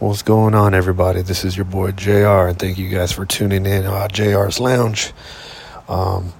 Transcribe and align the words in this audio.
What's 0.00 0.22
going 0.22 0.54
on, 0.54 0.72
everybody? 0.72 1.20
This 1.20 1.44
is 1.44 1.58
your 1.58 1.66
boy 1.66 1.92
JR, 1.92 2.48
and 2.48 2.58
thank 2.58 2.78
you 2.78 2.88
guys 2.88 3.12
for 3.12 3.26
tuning 3.26 3.66
in 3.66 3.84
uh, 3.84 4.08
JR's 4.08 4.58
Lounge. 4.58 5.12
Um, 5.90 6.32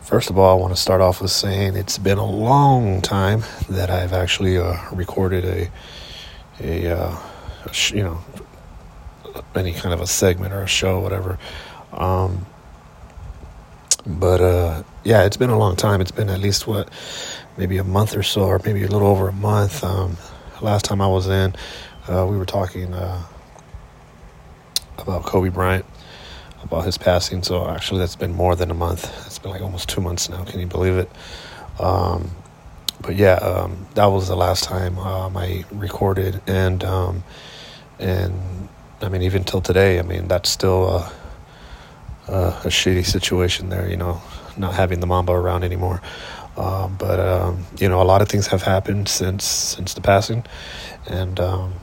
first 0.00 0.30
of 0.30 0.36
all, 0.36 0.58
I 0.58 0.60
want 0.60 0.74
to 0.74 0.80
start 0.80 1.00
off 1.00 1.22
with 1.22 1.30
saying 1.30 1.76
it's 1.76 1.96
been 1.96 2.18
a 2.18 2.26
long 2.26 3.00
time 3.00 3.44
that 3.68 3.88
I've 3.88 4.12
actually 4.12 4.58
uh, 4.58 4.74
recorded 4.90 5.44
a, 5.44 5.70
a, 6.58 6.90
uh, 6.90 7.16
a 7.66 7.72
sh- 7.72 7.92
you 7.92 8.02
know, 8.02 8.18
any 9.54 9.74
kind 9.74 9.94
of 9.94 10.00
a 10.00 10.06
segment 10.08 10.52
or 10.52 10.62
a 10.62 10.66
show, 10.66 10.98
whatever. 10.98 11.38
Um, 11.92 12.46
but 14.08 14.40
uh, 14.40 14.82
yeah, 15.04 15.22
it's 15.22 15.36
been 15.36 15.50
a 15.50 15.58
long 15.58 15.76
time. 15.76 16.00
It's 16.00 16.10
been 16.10 16.30
at 16.30 16.40
least 16.40 16.66
what, 16.66 16.88
maybe 17.56 17.78
a 17.78 17.84
month 17.84 18.16
or 18.16 18.24
so, 18.24 18.42
or 18.42 18.60
maybe 18.64 18.82
a 18.82 18.88
little 18.88 19.06
over 19.06 19.28
a 19.28 19.32
month. 19.32 19.84
Um, 19.84 20.16
last 20.60 20.84
time 20.84 21.00
I 21.00 21.06
was 21.06 21.28
in 21.28 21.54
uh, 22.08 22.26
we 22.26 22.36
were 22.36 22.46
talking 22.46 22.94
uh, 22.94 23.22
about 24.98 25.24
Kobe 25.24 25.48
Bryant, 25.48 25.84
about 26.62 26.84
his 26.84 26.98
passing. 26.98 27.42
So 27.42 27.68
actually, 27.68 28.00
that's 28.00 28.16
been 28.16 28.32
more 28.32 28.56
than 28.56 28.70
a 28.70 28.74
month. 28.74 29.12
It's 29.26 29.38
been 29.38 29.50
like 29.50 29.62
almost 29.62 29.88
two 29.88 30.00
months 30.00 30.28
now. 30.28 30.44
Can 30.44 30.60
you 30.60 30.66
believe 30.66 30.96
it? 30.96 31.10
Um, 31.78 32.30
but 33.00 33.16
yeah, 33.16 33.34
um, 33.34 33.86
that 33.94 34.06
was 34.06 34.28
the 34.28 34.36
last 34.36 34.64
time 34.64 34.98
um, 34.98 35.36
I 35.36 35.64
recorded, 35.70 36.40
and 36.46 36.82
um, 36.82 37.24
and 37.98 38.68
I 39.00 39.08
mean, 39.08 39.22
even 39.22 39.44
till 39.44 39.60
today, 39.60 39.98
I 39.98 40.02
mean, 40.02 40.26
that's 40.26 40.50
still 40.50 40.88
a, 40.88 41.12
a, 42.26 42.32
a 42.64 42.68
shitty 42.68 43.06
situation 43.06 43.68
there. 43.68 43.88
You 43.88 43.96
know, 43.96 44.20
not 44.56 44.74
having 44.74 45.00
the 45.00 45.06
Mamba 45.06 45.32
around 45.32 45.62
anymore. 45.62 46.02
Um, 46.56 46.96
but 46.98 47.20
um, 47.20 47.64
you 47.78 47.88
know, 47.88 48.02
a 48.02 48.04
lot 48.04 48.20
of 48.20 48.28
things 48.28 48.48
have 48.48 48.62
happened 48.62 49.08
since 49.08 49.44
since 49.44 49.94
the 49.94 50.00
passing, 50.00 50.44
and 51.06 51.38
um, 51.38 51.74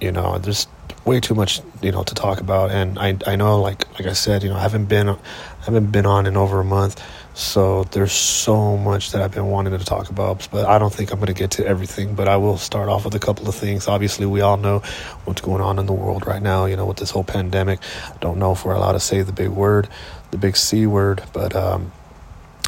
you 0.00 0.12
know, 0.12 0.38
there's 0.38 0.66
way 1.04 1.20
too 1.20 1.34
much, 1.34 1.60
you 1.82 1.92
know, 1.92 2.02
to 2.02 2.14
talk 2.14 2.40
about. 2.40 2.70
And 2.70 2.98
I, 2.98 3.16
I 3.26 3.36
know, 3.36 3.60
like, 3.60 3.88
like 3.98 4.06
I 4.06 4.12
said, 4.12 4.42
you 4.42 4.48
know, 4.50 4.56
I 4.56 4.60
haven't 4.60 4.86
been, 4.86 5.08
I 5.08 5.16
haven't 5.64 5.90
been 5.90 6.06
on 6.06 6.26
in 6.26 6.36
over 6.36 6.60
a 6.60 6.64
month, 6.64 7.02
so 7.34 7.84
there's 7.84 8.12
so 8.12 8.76
much 8.76 9.12
that 9.12 9.22
I've 9.22 9.32
been 9.32 9.46
wanting 9.46 9.78
to 9.78 9.84
talk 9.84 10.10
about. 10.10 10.48
But 10.50 10.66
I 10.66 10.78
don't 10.78 10.92
think 10.92 11.12
I'm 11.12 11.18
going 11.18 11.28
to 11.28 11.32
get 11.34 11.52
to 11.52 11.66
everything. 11.66 12.14
But 12.14 12.28
I 12.28 12.36
will 12.36 12.58
start 12.58 12.88
off 12.88 13.04
with 13.04 13.14
a 13.14 13.18
couple 13.18 13.48
of 13.48 13.54
things. 13.54 13.88
Obviously, 13.88 14.26
we 14.26 14.40
all 14.40 14.56
know 14.56 14.80
what's 15.24 15.40
going 15.40 15.62
on 15.62 15.78
in 15.78 15.86
the 15.86 15.92
world 15.92 16.26
right 16.26 16.42
now. 16.42 16.66
You 16.66 16.76
know, 16.76 16.86
with 16.86 16.98
this 16.98 17.10
whole 17.10 17.24
pandemic. 17.24 17.80
I 18.08 18.16
don't 18.20 18.38
know 18.38 18.52
if 18.52 18.64
we're 18.64 18.74
allowed 18.74 18.92
to 18.92 19.00
say 19.00 19.22
the 19.22 19.32
big 19.32 19.48
word, 19.48 19.88
the 20.30 20.38
big 20.38 20.56
C 20.56 20.86
word, 20.86 21.22
but 21.32 21.54
um, 21.54 21.92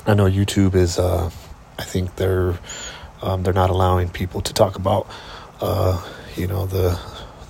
I 0.06 0.14
know 0.14 0.26
YouTube 0.26 0.74
is. 0.74 0.98
Uh, 0.98 1.30
I 1.78 1.84
think 1.84 2.16
they're 2.16 2.58
um, 3.22 3.42
they're 3.42 3.52
not 3.52 3.70
allowing 3.70 4.08
people 4.08 4.40
to 4.42 4.54
talk 4.54 4.76
about. 4.76 5.06
Uh, 5.60 6.02
you 6.36 6.46
know 6.46 6.66
the 6.66 6.98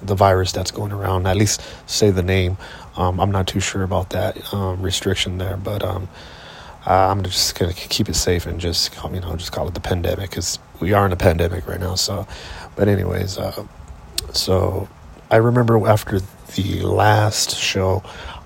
the 0.02 0.14
virus 0.14 0.52
that's 0.52 0.70
going 0.70 0.92
around. 0.92 1.26
At 1.26 1.36
least 1.36 1.62
say 1.86 2.10
the 2.10 2.22
name. 2.22 2.56
Um, 2.96 3.20
I'm 3.20 3.30
not 3.30 3.46
too 3.46 3.60
sure 3.60 3.82
about 3.82 4.10
that 4.10 4.52
um, 4.52 4.82
restriction 4.82 5.38
there, 5.38 5.56
but 5.56 5.82
um, 5.82 6.08
I'm 6.86 7.22
just 7.22 7.58
gonna 7.58 7.72
keep 7.72 8.08
it 8.08 8.16
safe 8.16 8.46
and 8.46 8.60
just 8.60 8.94
you 9.12 9.20
know 9.20 9.36
just 9.36 9.52
call 9.52 9.68
it 9.68 9.74
the 9.74 9.80
pandemic 9.80 10.30
because 10.30 10.58
we 10.80 10.92
are 10.92 11.06
in 11.06 11.12
a 11.12 11.16
pandemic 11.16 11.66
right 11.66 11.80
now. 11.80 11.94
So, 11.94 12.26
but 12.76 12.88
anyways, 12.88 13.38
uh, 13.38 13.66
so 14.32 14.88
I 15.30 15.36
remember 15.36 15.86
after 15.88 16.20
the 16.54 16.82
last 16.82 17.56
show. 17.56 18.02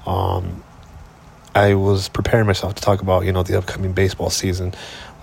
Um, 0.07 0.63
I 1.57 1.73
was 1.73 2.11
preparing 2.11 2.47
myself 2.47 2.75
to 2.75 2.83
talk 2.83 3.01
about, 3.01 3.25
you 3.25 3.33
know, 3.33 3.43
the 3.43 3.57
upcoming 3.57 3.95
baseball 3.95 4.29
season. 4.29 4.75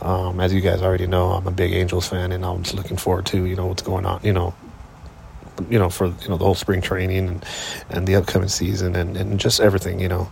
Um, 0.01 0.39
as 0.39 0.51
you 0.51 0.61
guys 0.61 0.81
already 0.81 1.05
know, 1.05 1.29
I'm 1.29 1.45
a 1.45 1.51
big 1.51 1.73
Angels 1.73 2.07
fan, 2.07 2.31
and 2.31 2.43
I'm 2.43 2.63
just 2.63 2.75
looking 2.75 2.97
forward 2.97 3.27
to, 3.27 3.45
you 3.45 3.55
know, 3.55 3.67
what's 3.67 3.83
going 3.83 4.07
on, 4.07 4.19
you 4.23 4.33
know, 4.33 4.55
you 5.69 5.79
know, 5.79 5.89
for 5.89 6.07
you 6.07 6.29
know 6.29 6.37
the 6.37 6.45
whole 6.45 6.55
spring 6.55 6.81
training 6.81 7.27
and, 7.27 7.45
and 7.89 8.07
the 8.07 8.15
upcoming 8.15 8.49
season 8.49 8.95
and, 8.95 9.15
and 9.17 9.39
just 9.39 9.59
everything, 9.59 9.99
you 9.99 10.09
know. 10.09 10.29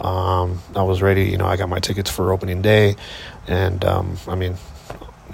Um, 0.00 0.60
I 0.74 0.82
was 0.82 1.00
ready, 1.02 1.24
you 1.24 1.38
know, 1.38 1.46
I 1.46 1.56
got 1.56 1.68
my 1.68 1.78
tickets 1.78 2.10
for 2.10 2.32
opening 2.32 2.62
day 2.62 2.96
and 3.46 3.84
um, 3.84 4.16
I 4.26 4.34
mean 4.34 4.56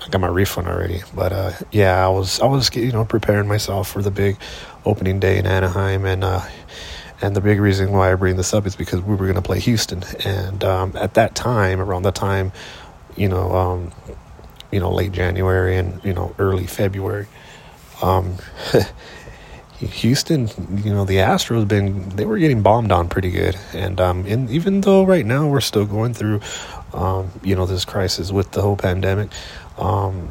I 0.02 0.08
got 0.08 0.20
my 0.20 0.28
refund 0.28 0.68
already. 0.68 1.02
But 1.14 1.32
uh, 1.32 1.52
yeah, 1.70 2.04
I 2.04 2.08
was 2.08 2.40
I 2.40 2.46
was 2.46 2.74
you 2.74 2.92
know 2.92 3.04
preparing 3.04 3.48
myself 3.48 3.90
for 3.90 4.02
the 4.02 4.10
big 4.10 4.36
opening 4.84 5.20
day 5.20 5.38
in 5.38 5.46
Anaheim 5.46 6.04
and 6.04 6.24
uh, 6.24 6.42
and 7.22 7.36
the 7.36 7.40
big 7.40 7.60
reason 7.60 7.92
why 7.92 8.12
I 8.12 8.14
bring 8.14 8.36
this 8.36 8.54
up 8.54 8.66
is 8.66 8.76
because 8.76 9.00
we 9.00 9.14
were 9.14 9.26
going 9.26 9.34
to 9.34 9.42
play 9.42 9.60
Houston 9.60 10.02
and 10.24 10.64
um, 10.64 10.96
at 10.96 11.14
that 11.14 11.34
time 11.34 11.80
around 11.80 12.02
that 12.02 12.14
time 12.14 12.52
you 13.16 13.28
know 13.28 13.52
um, 13.52 13.92
you 14.70 14.80
know 14.80 14.90
late 14.90 15.12
January 15.12 15.76
and 15.76 16.02
you 16.04 16.14
know 16.14 16.34
early 16.38 16.66
February 16.66 17.26
um, 18.02 18.36
Houston, 19.86 20.48
you 20.84 20.92
know, 20.92 21.04
the 21.04 21.16
Astros 21.16 21.66
been 21.66 22.10
they 22.10 22.26
were 22.26 22.38
getting 22.38 22.62
bombed 22.62 22.92
on 22.92 23.08
pretty 23.08 23.30
good, 23.30 23.56
and 23.72 24.00
um, 24.00 24.26
and 24.26 24.50
even 24.50 24.82
though 24.82 25.04
right 25.04 25.24
now 25.24 25.48
we're 25.48 25.60
still 25.60 25.86
going 25.86 26.12
through, 26.12 26.40
um, 26.92 27.30
you 27.42 27.56
know, 27.56 27.64
this 27.64 27.86
crisis 27.86 28.30
with 28.30 28.50
the 28.50 28.60
whole 28.60 28.76
pandemic, 28.76 29.30
um, 29.78 30.28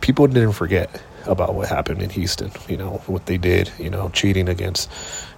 people 0.00 0.26
didn't 0.26 0.52
forget 0.52 1.02
about 1.26 1.54
what 1.54 1.68
happened 1.68 2.00
in 2.00 2.08
Houston. 2.10 2.50
You 2.66 2.78
know 2.78 3.02
what 3.06 3.26
they 3.26 3.36
did. 3.36 3.70
You 3.78 3.90
know, 3.90 4.08
cheating 4.08 4.48
against, 4.48 4.90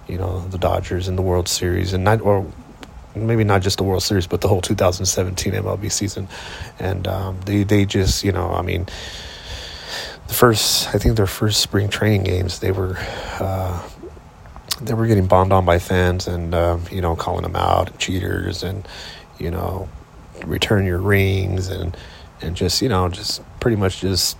you 0.07 0.17
know, 0.17 0.47
the 0.47 0.57
Dodgers 0.57 1.09
in 1.09 1.17
the 1.17 1.21
World 1.21 1.49
Series, 1.49 1.91
and 1.91 2.05
not 2.05 2.21
or 2.21 2.49
maybe 3.13 3.43
not 3.43 3.61
just 3.61 3.77
the 3.77 3.83
World 3.83 4.03
Series, 4.03 4.25
but 4.25 4.39
the 4.39 4.47
whole 4.47 4.61
2017 4.61 5.51
MLB 5.51 5.91
season, 5.91 6.29
and 6.79 7.07
um, 7.09 7.41
they 7.45 7.63
they 7.63 7.85
just 7.85 8.23
you 8.23 8.31
know, 8.31 8.51
I 8.51 8.61
mean 8.61 8.87
first, 10.37 10.93
I 10.93 10.99
think 10.99 11.17
their 11.17 11.25
first 11.25 11.61
spring 11.61 11.89
training 11.89 12.23
games, 12.23 12.59
they 12.59 12.71
were 12.71 12.95
uh, 13.39 13.81
they 14.79 14.93
were 14.93 15.07
getting 15.07 15.25
bombed 15.25 15.51
on 15.51 15.65
by 15.65 15.79
fans 15.79 16.27
and 16.27 16.53
um, 16.53 16.83
you 16.91 17.01
know 17.01 17.15
calling 17.15 17.41
them 17.41 17.55
out 17.55 17.97
cheaters 17.97 18.61
and 18.61 18.87
you 19.39 19.49
know 19.49 19.89
return 20.45 20.85
your 20.85 20.99
rings 20.99 21.69
and 21.69 21.97
and 22.41 22.55
just 22.55 22.83
you 22.83 22.89
know 22.89 23.09
just 23.09 23.41
pretty 23.59 23.75
much 23.77 23.99
just 23.99 24.37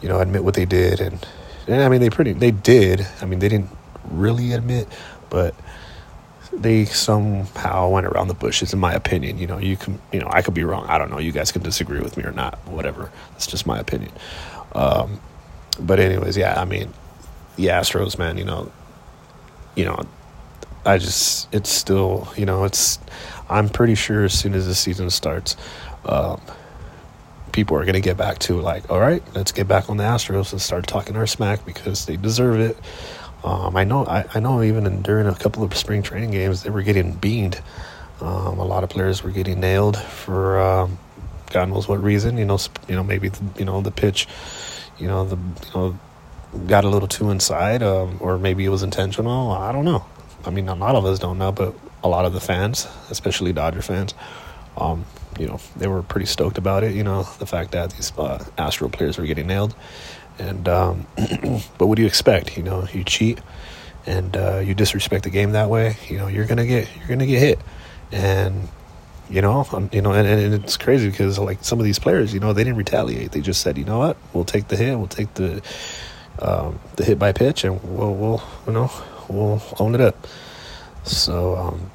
you 0.00 0.08
know 0.08 0.20
admit 0.20 0.42
what 0.42 0.54
they 0.54 0.64
did. 0.64 1.00
And 1.00 1.26
and 1.68 1.82
I 1.82 1.88
mean 1.90 2.00
they 2.00 2.10
pretty 2.10 2.32
they 2.32 2.50
did. 2.50 3.06
I 3.20 3.26
mean 3.26 3.40
they 3.40 3.50
didn't 3.50 3.70
really 4.10 4.52
admit 4.52 4.88
but 5.30 5.54
they 6.52 6.84
somehow 6.84 7.88
went 7.88 8.06
around 8.06 8.28
the 8.28 8.34
bushes 8.34 8.72
in 8.72 8.78
my 8.78 8.94
opinion. 8.94 9.36
You 9.36 9.48
know 9.48 9.58
you 9.58 9.76
can 9.76 10.00
you 10.12 10.20
know 10.20 10.28
I 10.30 10.40
could 10.40 10.54
be 10.54 10.64
wrong. 10.64 10.86
I 10.86 10.96
don't 10.96 11.10
know. 11.10 11.18
You 11.18 11.32
guys 11.32 11.52
can 11.52 11.62
disagree 11.62 12.00
with 12.00 12.16
me 12.16 12.24
or 12.24 12.32
not. 12.32 12.58
Whatever. 12.66 13.12
It's 13.36 13.46
just 13.46 13.66
my 13.66 13.78
opinion 13.78 14.12
um, 14.74 15.20
but 15.78 16.00
anyways, 16.00 16.36
yeah, 16.36 16.60
I 16.60 16.64
mean, 16.64 16.92
the 17.56 17.66
Astros, 17.66 18.18
man, 18.18 18.38
you 18.38 18.44
know, 18.44 18.70
you 19.74 19.84
know, 19.84 19.98
I 20.84 20.98
just 20.98 21.52
it's 21.54 21.70
still, 21.70 22.28
you 22.36 22.46
know, 22.46 22.64
it's 22.64 22.98
I'm 23.48 23.68
pretty 23.68 23.94
sure 23.94 24.24
as 24.24 24.38
soon 24.38 24.54
as 24.54 24.66
the 24.66 24.74
season 24.74 25.10
starts, 25.10 25.56
um, 26.04 26.40
people 27.52 27.76
are 27.76 27.84
going 27.84 27.94
to 27.94 28.00
get 28.00 28.16
back 28.16 28.38
to 28.40 28.60
like, 28.60 28.90
all 28.90 29.00
right, 29.00 29.22
let's 29.34 29.52
get 29.52 29.68
back 29.68 29.88
on 29.88 29.96
the 29.96 30.04
Astros 30.04 30.52
and 30.52 30.60
start 30.60 30.86
talking 30.86 31.16
our 31.16 31.26
smack 31.26 31.64
because 31.64 32.06
they 32.06 32.16
deserve 32.16 32.58
it. 32.60 32.76
Um, 33.44 33.76
I 33.76 33.84
know, 33.84 34.06
I, 34.06 34.24
I 34.34 34.40
know, 34.40 34.62
even 34.62 34.86
in, 34.86 35.02
during 35.02 35.26
a 35.26 35.34
couple 35.34 35.62
of 35.62 35.76
spring 35.76 36.02
training 36.02 36.30
games, 36.30 36.62
they 36.62 36.70
were 36.70 36.82
getting 36.82 37.12
beamed. 37.12 37.60
Um, 38.20 38.58
a 38.58 38.64
lot 38.64 38.84
of 38.84 38.90
players 38.90 39.22
were 39.22 39.30
getting 39.30 39.60
nailed 39.60 39.98
for 39.98 40.58
um, 40.58 40.98
God 41.54 41.70
knows 41.70 41.88
what 41.88 42.02
reason. 42.02 42.36
You 42.36 42.44
know, 42.44 42.58
you 42.88 42.96
know, 42.96 43.02
maybe 43.02 43.28
the, 43.28 43.42
you 43.58 43.64
know 43.64 43.80
the 43.80 43.90
pitch 43.90 44.28
you 44.98 45.08
know, 45.08 45.24
the 45.24 45.36
you 45.36 45.74
know 45.74 45.98
got 46.66 46.84
a 46.84 46.88
little 46.88 47.08
too 47.08 47.30
inside, 47.30 47.82
um, 47.82 48.18
or 48.20 48.38
maybe 48.38 48.64
it 48.64 48.68
was 48.68 48.82
intentional. 48.82 49.50
I 49.50 49.72
don't 49.72 49.84
know. 49.84 50.04
I 50.44 50.50
mean, 50.50 50.68
a 50.68 50.74
lot 50.74 50.94
of 50.94 51.04
us 51.04 51.18
don't 51.18 51.38
know, 51.38 51.52
but 51.52 51.74
a 52.02 52.08
lot 52.08 52.24
of 52.24 52.32
the 52.32 52.40
fans, 52.40 52.86
especially 53.10 53.52
Dodger 53.52 53.82
fans, 53.82 54.14
um, 54.76 55.04
you 55.38 55.46
know, 55.46 55.58
they 55.76 55.88
were 55.88 56.02
pretty 56.02 56.26
stoked 56.26 56.58
about 56.58 56.84
it. 56.84 56.94
You 56.94 57.02
know, 57.02 57.24
the 57.38 57.46
fact 57.46 57.72
that 57.72 57.90
these 57.92 58.12
uh, 58.16 58.44
Astro 58.58 58.88
players 58.88 59.18
were 59.18 59.26
getting 59.26 59.46
nailed, 59.46 59.74
and 60.38 60.68
um, 60.68 61.06
but 61.78 61.86
what 61.86 61.96
do 61.96 62.02
you 62.02 62.08
expect? 62.08 62.56
You 62.56 62.62
know, 62.62 62.86
you 62.92 63.04
cheat 63.04 63.40
and 64.06 64.36
uh, 64.36 64.58
you 64.58 64.74
disrespect 64.74 65.24
the 65.24 65.30
game 65.30 65.52
that 65.52 65.70
way. 65.70 65.96
You 66.08 66.18
know, 66.18 66.28
you're 66.28 66.46
gonna 66.46 66.66
get 66.66 66.88
you're 66.96 67.08
gonna 67.08 67.26
get 67.26 67.40
hit, 67.40 67.58
and 68.12 68.68
you 69.30 69.40
know, 69.40 69.66
you 69.92 70.02
know, 70.02 70.12
and, 70.12 70.28
and 70.28 70.54
it's 70.54 70.76
crazy 70.76 71.08
because 71.08 71.38
like 71.38 71.64
some 71.64 71.78
of 71.78 71.84
these 71.84 71.98
players, 71.98 72.34
you 72.34 72.40
know, 72.40 72.52
they 72.52 72.64
didn't 72.64 72.76
retaliate. 72.76 73.32
They 73.32 73.40
just 73.40 73.60
said, 73.60 73.78
you 73.78 73.84
know 73.84 73.98
what, 73.98 74.16
we'll 74.32 74.44
take 74.44 74.68
the 74.68 74.76
hit, 74.76 74.96
we'll 74.96 75.06
take 75.06 75.32
the 75.34 75.62
um, 76.40 76.80
the 76.96 77.04
hit 77.04 77.18
by 77.18 77.32
pitch, 77.32 77.64
and 77.64 77.82
we'll 77.82 78.14
we'll 78.14 78.42
you 78.66 78.72
know 78.72 78.90
we'll 79.28 79.62
own 79.78 79.94
it 79.94 80.00
up. 80.00 80.26
So, 81.04 81.56
um, 81.56 81.90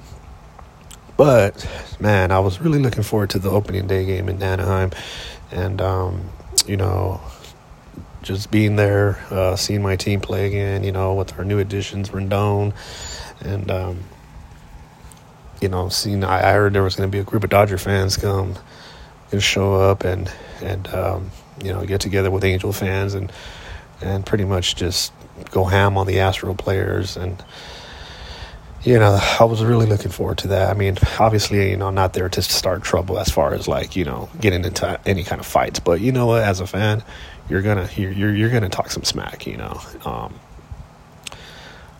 but 1.18 1.68
man, 2.00 2.32
I 2.32 2.40
was 2.40 2.62
really 2.62 2.80
looking 2.80 3.04
forward 3.04 3.32
to 3.32 3.40
the 3.40 3.50
opening 3.50 3.88
day 3.88 4.06
game 4.06 4.30
in 4.30 4.42
Anaheim, 4.42 4.92
and 5.52 5.82
um, 5.82 6.30
you 6.66 6.78
know, 6.78 7.22
just 8.22 8.50
being 8.52 8.76
there, 8.76 9.20
uh, 9.30 9.56
seeing 9.56 9.82
my 9.82 9.96
team 9.96 10.22
play 10.22 10.48
again. 10.48 10.84
You 10.84 10.92
know, 10.92 11.14
with 11.14 11.38
our 11.38 11.46
new 11.46 11.60
additions, 11.60 12.10
Rendon, 12.10 12.74
and 13.42 13.70
um, 13.70 14.00
you 15.62 15.70
know, 15.70 15.90
seen. 15.90 16.24
I, 16.24 16.52
heard 16.54 16.74
there 16.74 16.84
was 16.84 16.96
going 16.96 17.10
to 17.10 17.16
be 17.16 17.20
a 17.20 17.24
group 17.24 17.44
of 17.44 17.50
Dodger 17.50 17.78
fans 17.78 18.18
come 18.18 18.56
and 19.32 19.42
show 19.42 19.76
up 19.76 20.04
and 20.04 20.32
and 20.62 20.88
um, 20.94 21.32
you 21.64 21.74
know 21.74 21.86
get 21.86 22.02
together 22.02 22.32
with 22.32 22.44
Angel 22.44 22.74
fans 22.74 23.14
and 23.14 23.32
and 24.02 24.26
pretty 24.26 24.46
much 24.46 24.76
just 24.76 25.14
go 25.52 25.66
ham 25.66 25.98
on 25.98 26.08
the 26.08 26.20
Astro 26.20 26.54
players 26.54 27.18
and 27.18 27.44
you 28.84 28.98
know, 28.98 29.20
I 29.40 29.44
was 29.44 29.64
really 29.64 29.86
looking 29.86 30.12
forward 30.12 30.38
to 30.40 30.50
that. 30.50 30.70
I 30.70 30.74
mean, 30.74 30.98
obviously, 31.20 31.72
you 31.72 31.78
know, 31.78 31.90
not 31.90 32.14
there 32.14 32.30
to 32.30 32.42
start 32.42 32.84
trouble 32.84 33.20
as 33.20 33.30
far 33.30 33.54
as 33.54 33.68
like, 33.68 33.96
you 33.96 34.06
know, 34.06 34.30
getting 34.40 34.64
into 34.64 35.00
any 35.06 35.24
kind 35.24 35.40
of 35.40 35.46
fights. 35.46 35.80
But 35.80 36.00
you 36.02 36.12
know 36.12 36.28
what, 36.28 36.44
as 36.44 36.62
a 36.62 36.68
fan, 36.68 37.04
you're 37.50 37.62
gonna 37.62 37.90
you're 37.96 38.12
you're, 38.12 38.34
you're 38.34 38.50
gonna 38.50 38.70
talk 38.70 38.92
some 38.92 39.04
smack, 39.04 39.46
you 39.46 39.58
know. 39.58 39.82
Um, 40.06 40.40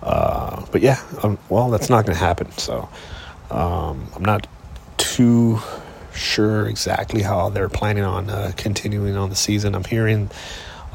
uh, 0.02 0.66
but 0.72 0.82
yeah, 0.82 1.02
um, 1.22 1.38
well, 1.50 1.70
that's 1.70 1.90
not 1.90 2.06
gonna 2.06 2.18
happen. 2.18 2.52
So 2.54 2.88
um, 3.52 4.08
I'm 4.16 4.24
not 4.24 4.48
too 4.98 5.60
sure 6.14 6.68
exactly 6.68 7.22
how 7.22 7.50
they're 7.50 7.70
planning 7.70 8.04
on 8.04 8.30
uh, 8.30 8.52
continuing 8.58 9.16
on 9.16 9.30
the 9.30 9.36
season. 9.36 9.76
I'm 9.76 9.84
hearing 9.84 10.30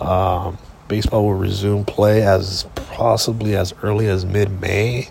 um, 0.00 0.58
baseball 0.88 1.24
will 1.24 1.34
resume 1.34 1.84
play 1.84 2.22
as 2.22 2.66
possibly 2.74 3.56
as 3.56 3.74
early 3.82 4.08
as 4.08 4.24
mid 4.24 4.60
May. 4.60 5.08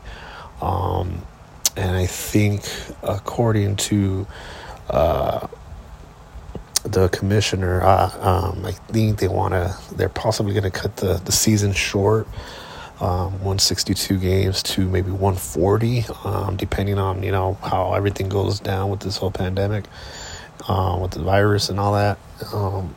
Um, 0.61 1.21
and 1.75 1.95
I 1.95 2.05
think, 2.05 2.63
according 3.01 3.77
to 3.77 4.27
uh, 4.89 5.47
the 6.83 7.09
commissioner, 7.09 7.81
uh, 7.81 8.11
um, 8.19 8.65
I 8.65 8.71
think 8.71 9.19
they 9.19 9.27
want 9.27 9.53
to, 9.53 9.75
they're 9.95 10.09
possibly 10.09 10.53
going 10.53 10.63
to 10.63 10.71
cut 10.71 10.97
the, 10.97 11.15
the 11.15 11.31
season 11.31 11.73
short. 11.73 12.27
Um, 13.03 13.33
162 13.33 14.17
games 14.17 14.63
to 14.63 14.87
maybe 14.87 15.11
140, 15.11 16.05
um, 16.23 16.55
depending 16.55 16.97
on 16.97 17.21
you 17.21 17.33
know 17.33 17.57
how 17.61 17.93
everything 17.95 18.29
goes 18.29 18.61
down 18.61 18.89
with 18.89 19.01
this 19.01 19.17
whole 19.17 19.29
pandemic, 19.29 19.83
uh, 20.69 20.97
with 21.01 21.11
the 21.11 21.21
virus 21.21 21.67
and 21.67 21.81
all 21.81 21.91
that. 21.95 22.17
Um, 22.53 22.95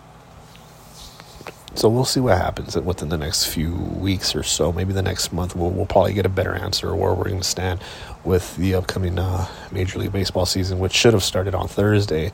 so 1.74 1.88
we'll 1.88 2.04
see 2.04 2.20
what 2.20 2.38
happens 2.38 2.76
within 2.76 3.08
the 3.08 3.18
next 3.18 3.46
few 3.46 3.74
weeks 3.74 4.36
or 4.36 4.44
so. 4.44 4.72
Maybe 4.72 4.92
the 4.92 5.02
next 5.02 5.32
month 5.32 5.56
we'll, 5.56 5.70
we'll 5.70 5.86
probably 5.86 6.14
get 6.14 6.24
a 6.24 6.30
better 6.30 6.54
answer 6.54 6.94
where 6.94 7.12
we're 7.12 7.24
going 7.24 7.40
to 7.40 7.44
stand 7.44 7.80
with 8.24 8.56
the 8.56 8.76
upcoming 8.76 9.18
uh, 9.18 9.48
Major 9.72 9.98
League 9.98 10.12
Baseball 10.12 10.46
season, 10.46 10.78
which 10.78 10.92
should 10.92 11.14
have 11.14 11.24
started 11.24 11.54
on 11.54 11.66
Thursday, 11.66 12.32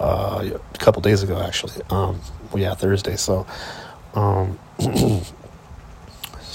uh, 0.00 0.50
a 0.52 0.78
couple 0.78 1.00
days 1.00 1.22
ago 1.22 1.40
actually. 1.40 1.80
Um, 1.90 2.20
yeah, 2.56 2.74
Thursday. 2.74 3.14
So, 3.14 3.46
um, 4.14 4.58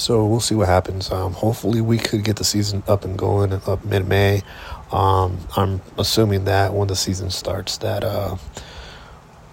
so 0.04 0.26
we'll 0.26 0.42
see 0.42 0.56
what 0.56 0.68
happens. 0.68 1.10
Um, 1.12 1.32
hopefully, 1.32 1.80
we 1.80 1.98
could 1.98 2.26
get 2.26 2.36
the 2.36 2.44
season 2.44 2.84
up 2.88 3.06
and 3.06 3.18
going 3.18 3.54
up 3.54 3.86
mid 3.86 4.06
May. 4.06 4.42
Um, 4.92 5.38
I'm 5.56 5.82
assuming 5.98 6.44
that 6.46 6.74
when 6.74 6.90
the 6.90 6.96
season 6.96 7.30
starts, 7.30 7.78
that. 7.78 8.04
Uh, 8.04 8.38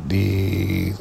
the 0.06 0.92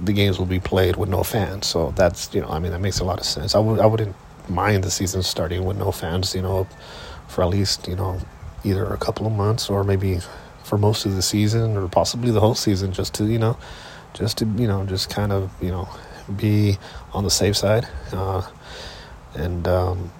the 0.00 0.12
games 0.12 0.38
will 0.38 0.46
be 0.46 0.58
played 0.58 0.96
with 0.96 1.10
no 1.10 1.22
fans. 1.22 1.66
So 1.66 1.92
that's 1.96 2.34
you 2.34 2.40
know, 2.40 2.48
I 2.48 2.58
mean, 2.58 2.72
that 2.72 2.80
makes 2.80 2.98
a 2.98 3.04
lot 3.04 3.18
of 3.18 3.26
sense. 3.26 3.54
I 3.54 3.58
would 3.58 3.78
I 3.78 3.86
wouldn't 3.86 4.16
mind 4.48 4.84
the 4.84 4.90
season 4.90 5.22
starting 5.22 5.66
with 5.66 5.76
no 5.76 5.92
fans. 5.92 6.34
You 6.34 6.40
know, 6.40 6.66
for 7.28 7.42
at 7.44 7.50
least 7.50 7.86
you 7.86 7.94
know 7.94 8.18
either 8.64 8.86
a 8.86 8.96
couple 8.96 9.26
of 9.26 9.32
months 9.32 9.68
or 9.68 9.84
maybe 9.84 10.20
for 10.64 10.78
most 10.78 11.04
of 11.04 11.14
the 11.14 11.22
season 11.22 11.76
or 11.76 11.88
possibly 11.88 12.30
the 12.30 12.40
whole 12.40 12.54
season, 12.54 12.92
just 12.92 13.12
to 13.14 13.26
you 13.26 13.38
know, 13.38 13.58
just 14.14 14.38
to 14.38 14.46
you 14.46 14.66
know, 14.66 14.84
just 14.86 15.10
kind 15.10 15.30
of 15.30 15.50
you 15.62 15.70
know 15.70 15.86
be 16.36 16.78
on 17.12 17.24
the 17.24 17.30
safe 17.30 17.56
side. 17.56 17.86
Uh, 18.12 18.42
and 19.38 19.68
um, 19.68 20.12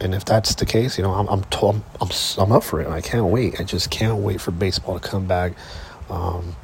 and 0.00 0.14
if 0.14 0.24
that's 0.24 0.54
the 0.54 0.66
case, 0.66 0.96
you 0.96 1.04
know, 1.04 1.12
I'm 1.12 1.28
I'm, 1.28 1.44
I'm 1.62 1.84
I'm 2.00 2.08
I'm 2.38 2.52
up 2.52 2.64
for 2.64 2.80
it. 2.80 2.88
I 2.88 3.00
can't 3.00 3.26
wait. 3.26 3.60
I 3.60 3.64
just 3.64 3.90
can't 3.90 4.18
wait 4.18 4.40
for 4.40 4.50
baseball 4.50 4.98
to 4.98 5.08
come 5.08 5.26
back. 5.26 5.52
Um, 6.08 6.56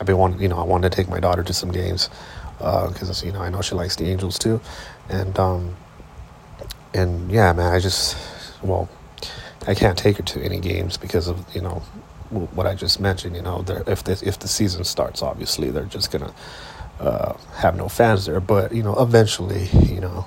I've 0.00 0.06
been 0.06 0.18
wanting, 0.18 0.40
you 0.40 0.48
know, 0.48 0.58
I 0.58 0.64
wanted 0.64 0.90
to 0.90 0.96
take 0.96 1.08
my 1.08 1.20
daughter 1.20 1.44
to 1.44 1.52
some 1.52 1.70
games 1.70 2.10
because 2.58 3.22
uh, 3.22 3.26
you 3.26 3.32
know 3.32 3.40
I 3.40 3.50
know 3.50 3.62
she 3.62 3.74
likes 3.74 3.96
the 3.96 4.06
Angels 4.06 4.38
too, 4.38 4.60
and 5.08 5.38
um, 5.38 5.76
and 6.94 7.30
yeah, 7.30 7.52
man, 7.52 7.72
I 7.72 7.78
just 7.78 8.16
well, 8.62 8.88
I 9.66 9.74
can't 9.74 9.96
take 9.96 10.16
her 10.16 10.22
to 10.22 10.42
any 10.42 10.60
games 10.60 10.96
because 10.96 11.28
of 11.28 11.54
you 11.54 11.60
know 11.60 11.82
what 12.30 12.66
I 12.66 12.74
just 12.74 13.00
mentioned. 13.00 13.36
You 13.36 13.42
know, 13.42 13.64
if 13.86 14.02
the 14.04 14.20
if 14.24 14.38
the 14.38 14.48
season 14.48 14.84
starts, 14.84 15.22
obviously 15.22 15.70
they're 15.70 15.84
just 15.84 16.10
gonna 16.10 16.32
uh, 17.00 17.34
have 17.56 17.76
no 17.76 17.88
fans 17.88 18.26
there. 18.26 18.40
But 18.40 18.74
you 18.74 18.82
know, 18.82 18.94
eventually, 19.00 19.66
you 19.86 20.00
know, 20.00 20.26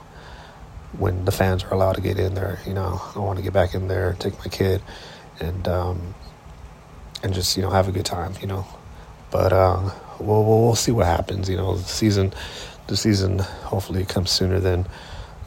when 0.97 1.25
the 1.25 1.31
fans 1.31 1.63
are 1.63 1.73
allowed 1.73 1.93
to 1.93 2.01
get 2.01 2.19
in 2.19 2.33
there, 2.33 2.59
you 2.65 2.73
know, 2.73 3.01
I 3.15 3.19
want 3.19 3.37
to 3.37 3.43
get 3.43 3.53
back 3.53 3.73
in 3.73 3.87
there, 3.87 4.15
take 4.19 4.37
my 4.39 4.47
kid, 4.47 4.81
and 5.39 5.67
um, 5.67 6.15
and 7.23 7.33
just 7.33 7.55
you 7.57 7.63
know 7.63 7.69
have 7.69 7.87
a 7.87 7.91
good 7.91 8.05
time. 8.05 8.33
You 8.41 8.47
know, 8.47 8.67
but 9.31 9.53
uh, 9.53 9.91
we'll, 10.19 10.43
we'll, 10.43 10.61
we'll 10.65 10.75
see 10.75 10.91
what 10.91 11.07
happens. 11.07 11.49
You 11.49 11.57
know, 11.57 11.75
the 11.75 11.83
season 11.83 12.33
the 12.87 12.97
season 12.97 13.39
hopefully 13.39 14.05
comes 14.05 14.31
sooner 14.31 14.59
than 14.59 14.87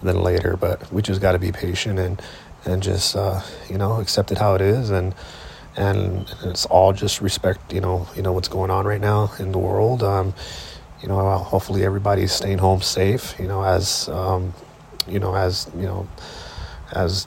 than 0.03 0.23
later. 0.23 0.57
But 0.57 0.93
we 0.93 1.03
just 1.03 1.21
got 1.21 1.33
to 1.33 1.39
be 1.39 1.53
patient 1.53 1.99
and 1.99 2.21
and 2.65 2.83
just 2.83 3.17
uh, 3.17 3.43
you 3.69 3.79
know 3.79 4.01
accept 4.01 4.33
it 4.33 4.39
how 4.39 4.55
it 4.55 4.61
is 4.61 4.91
and 4.91 5.15
and 5.77 6.29
it's 6.43 6.67
all 6.67 6.93
just 6.93 7.21
respect. 7.21 7.73
You 7.73 7.81
know, 7.81 8.09
you 8.17 8.23
know 8.23 8.33
what's 8.33 8.49
going 8.49 8.71
on 8.71 8.87
right 8.87 9.01
now 9.01 9.33
in 9.39 9.53
the 9.53 9.59
world. 9.59 10.03
Um, 10.03 10.35
you 11.03 11.09
know, 11.09 11.37
hopefully 11.39 11.85
everybody's 11.85 12.33
staying 12.33 12.59
home 12.59 12.83
safe. 12.83 13.35
You 13.39 13.49
know, 13.49 13.63
as 13.63 14.09
um, 14.09 14.55
you 15.07 15.19
know, 15.19 15.35
as 15.35 15.71
you 15.77 15.87
know, 15.87 16.09
as 16.93 17.27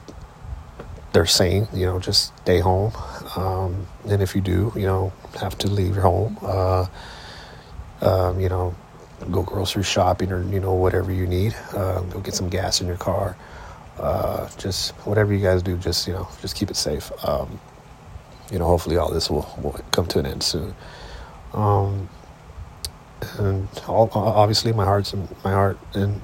they're 1.12 1.26
saying, 1.26 1.68
you 1.74 1.86
know, 1.86 1.98
just 1.98 2.36
stay 2.38 2.60
home. 2.60 2.92
Um, 3.36 3.86
and 4.08 4.22
if 4.22 4.34
you 4.34 4.40
do, 4.40 4.72
you 4.74 4.86
know, 4.86 5.12
have 5.38 5.56
to 5.58 5.68
leave 5.68 5.94
your 5.94 6.02
home, 6.02 6.38
uh, 6.42 6.86
um, 8.00 8.40
you 8.40 8.48
know, 8.48 8.74
go 9.30 9.42
grocery 9.42 9.82
shopping 9.82 10.32
or, 10.32 10.42
you 10.50 10.60
know, 10.60 10.72
whatever 10.72 11.12
you 11.12 11.26
need. 11.26 11.54
Uh, 11.74 12.00
go 12.02 12.20
get 12.20 12.34
some 12.34 12.48
gas 12.48 12.80
in 12.80 12.86
your 12.86 12.96
car. 12.96 13.36
Uh, 13.98 14.48
just 14.56 14.92
whatever 15.06 15.32
you 15.34 15.40
guys 15.40 15.62
do, 15.62 15.76
just, 15.76 16.06
you 16.06 16.14
know, 16.14 16.26
just 16.40 16.56
keep 16.56 16.70
it 16.70 16.76
safe. 16.76 17.12
Um, 17.24 17.60
you 18.50 18.58
know, 18.58 18.66
hopefully 18.66 18.96
all 18.96 19.10
this 19.10 19.30
will, 19.30 19.48
will 19.62 19.78
come 19.92 20.06
to 20.08 20.18
an 20.18 20.26
end 20.26 20.42
soon. 20.42 20.74
And 23.38 23.68
obviously 23.88 24.72
my 24.72 24.84
heart's 24.84 25.12
and 25.12 25.28
my 25.44 25.52
heart 25.52 25.78
and 25.94 26.20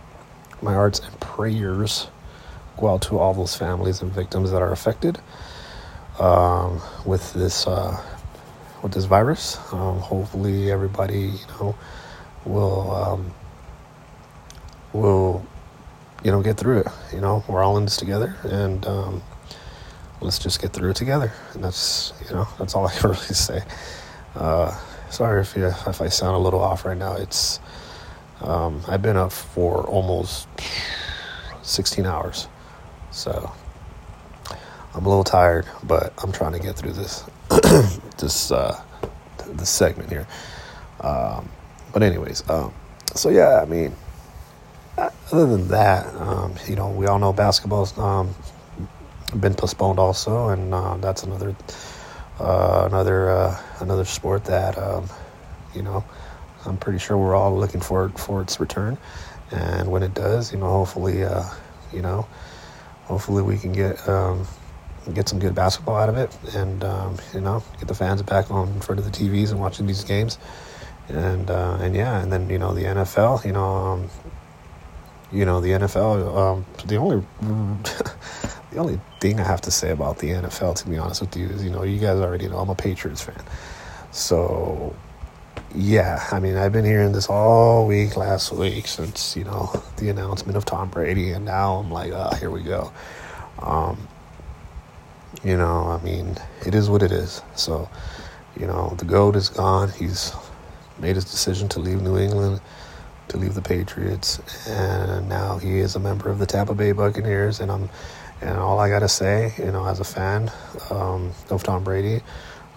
my 0.62 0.74
hearts 0.74 1.00
and 1.00 1.20
prayers 1.20 2.08
go 2.76 2.88
out 2.88 3.02
to 3.02 3.18
all 3.18 3.34
those 3.34 3.56
families 3.56 4.02
and 4.02 4.12
victims 4.12 4.50
that 4.50 4.62
are 4.62 4.72
affected 4.72 5.18
um, 6.18 6.80
with 7.04 7.32
this 7.32 7.66
uh, 7.66 8.00
with 8.82 8.92
this 8.92 9.04
virus. 9.04 9.58
Um, 9.72 9.98
hopefully, 9.98 10.70
everybody 10.70 11.20
you 11.20 11.46
know 11.60 11.76
will 12.44 12.90
um, 12.94 13.34
will 14.92 15.46
you 16.24 16.30
know 16.30 16.42
get 16.42 16.56
through 16.56 16.80
it. 16.80 16.88
You 17.12 17.20
know, 17.20 17.44
we're 17.48 17.62
all 17.62 17.76
in 17.78 17.84
this 17.84 17.96
together, 17.96 18.36
and 18.44 18.84
um, 18.86 19.22
let's 20.20 20.38
just 20.38 20.60
get 20.60 20.72
through 20.72 20.90
it 20.90 20.96
together. 20.96 21.32
And 21.55 21.62
that's 21.62 22.12
you 22.28 22.34
know 22.34 22.48
that's 22.58 22.74
all 22.74 22.86
I 22.86 22.93
can 22.96 23.10
really 23.10 23.24
say. 23.24 23.62
Uh, 24.34 24.76
sorry 25.10 25.41
if 25.41 25.56
you, 25.56 25.67
if 25.67 26.00
I 26.00 26.08
sound 26.08 26.36
a 26.36 26.38
little 26.38 26.60
off 26.60 26.84
right 26.84 26.96
now. 26.96 27.15
It's 27.15 27.60
um, 28.41 28.82
I've 28.86 29.03
been 29.03 29.17
up 29.17 29.32
for 29.32 29.86
almost 29.86 30.48
16 31.62 32.06
hours. 32.06 32.48
So 33.10 33.53
I'm 34.94 35.05
a 35.05 35.08
little 35.08 35.24
tired, 35.24 35.67
but 35.82 36.12
I'm 36.19 36.32
trying 36.32 36.53
to 36.53 36.58
get 36.58 36.77
through 36.77 36.93
this 36.93 37.24
this 38.19 38.53
uh, 38.53 38.81
this 39.46 39.70
segment 39.70 40.10
here. 40.10 40.27
Um, 41.00 41.48
but 41.93 42.03
anyways, 42.03 42.48
um, 42.50 42.72
so 43.15 43.31
yeah, 43.31 43.60
I 43.62 43.65
mean, 43.65 43.94
other 44.96 45.46
than 45.46 45.69
that, 45.69 46.06
um, 46.17 46.55
you 46.67 46.77
know, 46.77 46.91
we 46.91 47.06
all 47.06 47.19
know 47.19 47.32
basketball's 47.32 47.96
um, 47.98 48.34
been 49.41 49.55
postponed 49.55 49.98
also, 49.98 50.48
and 50.48 50.74
uh, 50.74 50.96
that's 50.98 51.22
another 51.22 51.55
uh, 52.40 52.84
another 52.86 53.30
uh, 53.30 53.62
another 53.80 54.04
sport 54.04 54.44
that 54.46 54.78
um, 54.78 55.08
you 55.74 55.82
know 55.82 56.04
I'm 56.66 56.76
pretty 56.76 56.98
sure 56.98 57.16
we're 57.16 57.34
all 57.34 57.56
looking 57.56 57.80
for 57.80 58.08
for 58.10 58.42
its 58.42 58.60
return, 58.60 58.98
and 59.50 59.90
when 59.90 60.02
it 60.02 60.14
does, 60.14 60.52
you 60.52 60.58
know, 60.58 60.68
hopefully, 60.68 61.24
uh, 61.24 61.44
you 61.92 62.02
know 62.02 62.26
hopefully 63.08 63.42
we 63.42 63.58
can 63.58 63.72
get 63.72 64.06
um, 64.08 64.46
get 65.14 65.28
some 65.28 65.38
good 65.38 65.54
basketball 65.54 65.96
out 65.96 66.08
of 66.08 66.16
it, 66.16 66.36
and 66.54 66.84
um, 66.84 67.16
you 67.34 67.40
know 67.40 67.62
get 67.78 67.88
the 67.88 67.94
fans 67.94 68.22
back 68.22 68.50
on 68.50 68.68
in 68.68 68.80
front 68.80 68.98
of 68.98 69.04
the 69.04 69.10
TVs 69.10 69.50
and 69.50 69.58
watching 69.58 69.86
these 69.86 70.04
games, 70.04 70.38
and 71.08 71.50
uh, 71.50 71.78
and 71.80 71.96
yeah, 71.96 72.20
and 72.20 72.32
then 72.32 72.48
you 72.50 72.58
know 72.58 72.74
the 72.74 72.84
NFL, 72.84 73.44
you 73.44 73.52
know, 73.52 73.64
um, 73.64 74.10
you 75.32 75.44
know 75.44 75.60
the 75.60 75.70
NFL. 75.70 76.36
Um, 76.36 76.66
the 76.86 76.96
only 76.96 77.24
the 78.72 78.79
only 78.79 79.01
thing 79.20 79.41
I 79.41 79.44
have 79.44 79.63
to 79.63 79.70
say 79.70 79.91
about 79.91 80.19
the 80.19 80.29
NFL, 80.31 80.77
to 80.77 80.89
be 80.89 80.98
honest 80.98 81.20
with 81.22 81.37
you, 81.37 81.48
is 81.48 81.65
you 81.65 81.70
know 81.70 81.84
you 81.84 81.98
guys 81.98 82.19
already 82.20 82.48
know 82.48 82.58
I'm 82.58 82.70
a 82.70 82.75
Patriots 82.75 83.22
fan, 83.22 83.43
so 84.13 84.94
yeah, 85.75 86.27
I 86.32 86.41
mean, 86.41 86.56
I've 86.56 86.72
been 86.72 86.84
hearing 86.84 87.13
this 87.13 87.29
all 87.29 87.87
week 87.87 88.17
last 88.17 88.53
week 88.53 88.87
since, 88.87 89.37
you 89.37 89.44
know, 89.44 89.70
the 89.98 90.08
announcement 90.08 90.56
of 90.56 90.65
Tom 90.65 90.89
Brady, 90.91 91.32
and 91.32 91.44
now 91.44 91.77
I'm 91.77 91.91
like, 91.91 92.13
ah, 92.15 92.31
oh, 92.32 92.37
here 92.37 92.51
we 92.51 92.63
go. 92.63 92.93
Um, 93.60 94.08
you 95.44 95.56
know, 95.56 95.89
I 95.89 96.03
mean, 96.03 96.37
it 96.67 96.75
is 96.75 96.89
what 96.89 97.03
it 97.03 97.13
is. 97.13 97.43
So, 97.55 97.89
you 98.58 98.67
know, 98.67 98.94
the 98.98 99.05
GOAT 99.05 99.37
is 99.37 99.48
gone. 99.51 99.91
He's 99.91 100.32
made 100.98 101.17
his 101.17 101.25
decision 101.27 101.69
to 101.70 101.81
leave 101.81 102.03
New 102.03 102.19
England. 102.19 102.60
to 103.29 103.37
leave 103.37 103.55
the 103.55 103.63
Patriots, 103.63 104.41
and 104.67 105.29
now 105.29 105.58
he 105.58 105.79
is 105.81 105.96
a 105.96 105.98
member 106.01 106.31
of 106.31 106.39
the 106.39 106.46
Tampa 106.46 106.75
Bay 106.75 106.93
Buccaneers. 106.93 107.60
And 107.60 107.70
I'm, 107.70 107.91
and 108.40 108.58
all 108.58 108.78
I 108.78 108.88
gotta 108.88 109.08
say, 109.08 109.52
you 109.58 109.72
know, 109.72 109.86
as 109.86 110.00
a 110.00 110.04
fan 110.04 110.50
um, 110.90 111.32
of 111.50 111.62
Tom 111.62 111.84
Brady, 111.84 112.22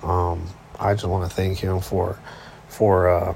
um, 0.03 0.47
I 0.79 0.93
just 0.93 1.05
want 1.05 1.29
to 1.29 1.35
thank 1.35 1.59
him 1.59 1.79
for 1.81 2.19
for 2.67 3.09
uh, 3.09 3.35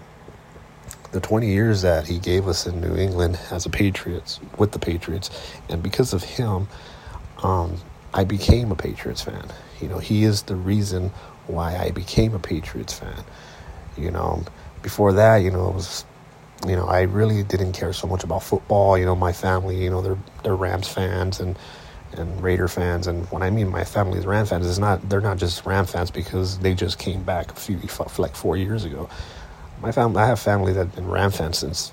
the 1.11 1.19
20 1.19 1.47
years 1.47 1.81
that 1.83 2.07
he 2.07 2.19
gave 2.19 2.47
us 2.47 2.65
in 2.65 2.81
New 2.81 2.95
England 2.95 3.39
as 3.51 3.65
a 3.65 3.69
Patriots 3.69 4.39
with 4.57 4.71
the 4.71 4.79
Patriots, 4.79 5.29
and 5.69 5.83
because 5.83 6.13
of 6.13 6.23
him, 6.23 6.67
um, 7.43 7.77
I 8.13 8.23
became 8.23 8.71
a 8.71 8.75
Patriots 8.75 9.21
fan. 9.21 9.45
You 9.81 9.89
know, 9.89 9.99
he 9.99 10.23
is 10.23 10.43
the 10.43 10.55
reason 10.55 11.11
why 11.47 11.77
I 11.77 11.91
became 11.91 12.33
a 12.33 12.39
Patriots 12.39 12.97
fan. 12.97 13.23
You 13.97 14.11
know, 14.11 14.43
before 14.81 15.13
that, 15.13 15.37
you 15.37 15.51
know, 15.51 15.69
it 15.69 15.75
was 15.75 16.05
you 16.65 16.75
know, 16.75 16.87
I 16.87 17.01
really 17.01 17.43
didn't 17.43 17.73
care 17.73 17.93
so 17.93 18.07
much 18.07 18.23
about 18.23 18.41
football. 18.41 18.97
You 18.97 19.05
know, 19.05 19.15
my 19.15 19.33
family, 19.33 19.83
you 19.83 19.89
know, 19.89 20.01
they're 20.01 20.17
they're 20.43 20.55
Rams 20.55 20.87
fans 20.87 21.39
and 21.39 21.57
and 22.17 22.41
Raider 22.41 22.67
fans. 22.67 23.07
And 23.07 23.25
when 23.31 23.41
I 23.41 23.49
mean 23.49 23.69
my 23.69 23.83
family 23.83 24.19
is 24.19 24.25
Ram 24.25 24.45
fans, 24.45 24.67
it's 24.67 24.79
not 24.79 25.07
they're 25.09 25.21
not 25.21 25.37
just 25.37 25.65
Ram 25.65 25.85
fans 25.85 26.11
because 26.11 26.59
they 26.59 26.73
just 26.73 26.99
came 26.99 27.23
back 27.23 27.51
a 27.51 27.55
few 27.55 27.79
like 28.17 28.35
four 28.35 28.57
years 28.57 28.85
ago. 28.85 29.09
My 29.81 29.91
family, 29.91 30.21
I 30.21 30.27
have 30.27 30.39
family 30.39 30.73
that 30.73 30.79
have 30.79 30.95
been 30.95 31.09
Ram 31.09 31.31
fans 31.31 31.57
since 31.59 31.91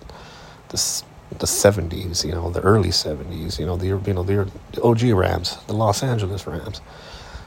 the 0.69 1.03
the 1.39 1.47
seventies. 1.47 2.25
You 2.25 2.33
know, 2.33 2.51
the 2.51 2.61
early 2.61 2.91
seventies. 2.91 3.59
You 3.59 3.67
know, 3.67 3.77
the 3.77 3.87
you 3.87 4.13
know 4.15 4.23
the 4.23 4.49
OG 4.83 5.03
Rams, 5.17 5.59
the 5.67 5.75
Los 5.75 6.03
Angeles 6.03 6.47
Rams. 6.47 6.81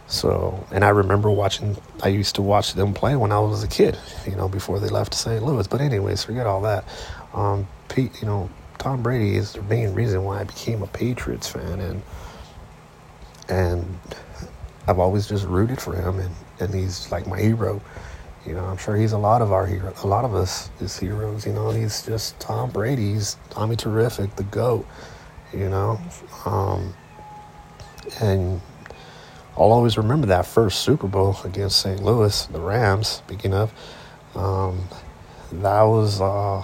So, 0.07 0.65
and 0.71 0.85
I 0.85 0.89
remember 0.89 1.31
watching, 1.31 1.77
I 2.03 2.09
used 2.09 2.35
to 2.35 2.41
watch 2.43 2.73
them 2.73 2.93
play 2.93 3.15
when 3.15 3.31
I 3.31 3.39
was 3.39 3.63
a 3.63 3.67
kid, 3.67 3.97
you 4.27 4.35
know, 4.35 4.47
before 4.47 4.79
they 4.79 4.87
left 4.87 5.13
to 5.13 5.17
St. 5.17 5.43
Louis. 5.43 5.67
But, 5.67 5.81
anyways, 5.81 6.23
forget 6.23 6.45
all 6.45 6.61
that. 6.61 6.85
Um, 7.33 7.67
Pete, 7.89 8.11
you 8.21 8.27
know, 8.27 8.49
Tom 8.77 9.01
Brady 9.01 9.35
is 9.35 9.53
the 9.53 9.63
main 9.63 9.93
reason 9.93 10.23
why 10.23 10.41
I 10.41 10.43
became 10.43 10.83
a 10.83 10.87
Patriots 10.87 11.47
fan. 11.47 11.79
And, 11.79 12.03
and 13.49 13.97
I've 14.87 14.99
always 14.99 15.27
just 15.27 15.45
rooted 15.45 15.81
for 15.81 15.95
him. 15.95 16.19
And, 16.19 16.35
and 16.59 16.73
he's 16.73 17.11
like 17.11 17.27
my 17.27 17.39
hero. 17.39 17.81
You 18.45 18.53
know, 18.53 18.63
I'm 18.63 18.77
sure 18.77 18.95
he's 18.95 19.13
a 19.13 19.17
lot 19.17 19.41
of 19.41 19.51
our 19.51 19.65
hero, 19.65 19.91
a 20.03 20.07
lot 20.07 20.23
of 20.23 20.35
us 20.35 20.69
is 20.79 20.97
heroes. 20.97 21.47
You 21.47 21.53
know, 21.53 21.71
he's 21.71 22.05
just 22.05 22.39
Tom 22.39 22.69
Brady. 22.69 23.13
He's 23.13 23.37
Tommy 23.49 23.75
Terrific, 23.75 24.35
the 24.35 24.43
GOAT, 24.43 24.85
you 25.51 25.67
know. 25.67 25.99
Um, 26.45 26.93
and 28.21 28.61
I'll 29.57 29.71
always 29.71 29.97
remember 29.97 30.27
that 30.27 30.45
first 30.45 30.81
Super 30.81 31.07
Bowl 31.07 31.37
against 31.43 31.79
St. 31.79 32.03
Louis, 32.03 32.45
the 32.47 32.59
Rams. 32.59 33.07
Speaking 33.07 33.53
of, 33.53 33.73
um, 34.35 34.83
that 35.51 35.81
was 35.81 36.21
uh, 36.21 36.61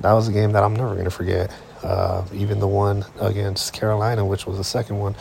that 0.00 0.12
was 0.12 0.26
a 0.26 0.32
game 0.32 0.52
that 0.52 0.64
I'm 0.64 0.74
never 0.74 0.92
going 0.94 1.04
to 1.04 1.10
forget. 1.10 1.54
Uh, 1.84 2.24
even 2.32 2.58
the 2.58 2.66
one 2.66 3.04
against 3.20 3.74
Carolina, 3.74 4.24
which 4.24 4.46
was 4.46 4.56
the 4.56 4.64
second 4.64 4.98
one. 4.98 5.14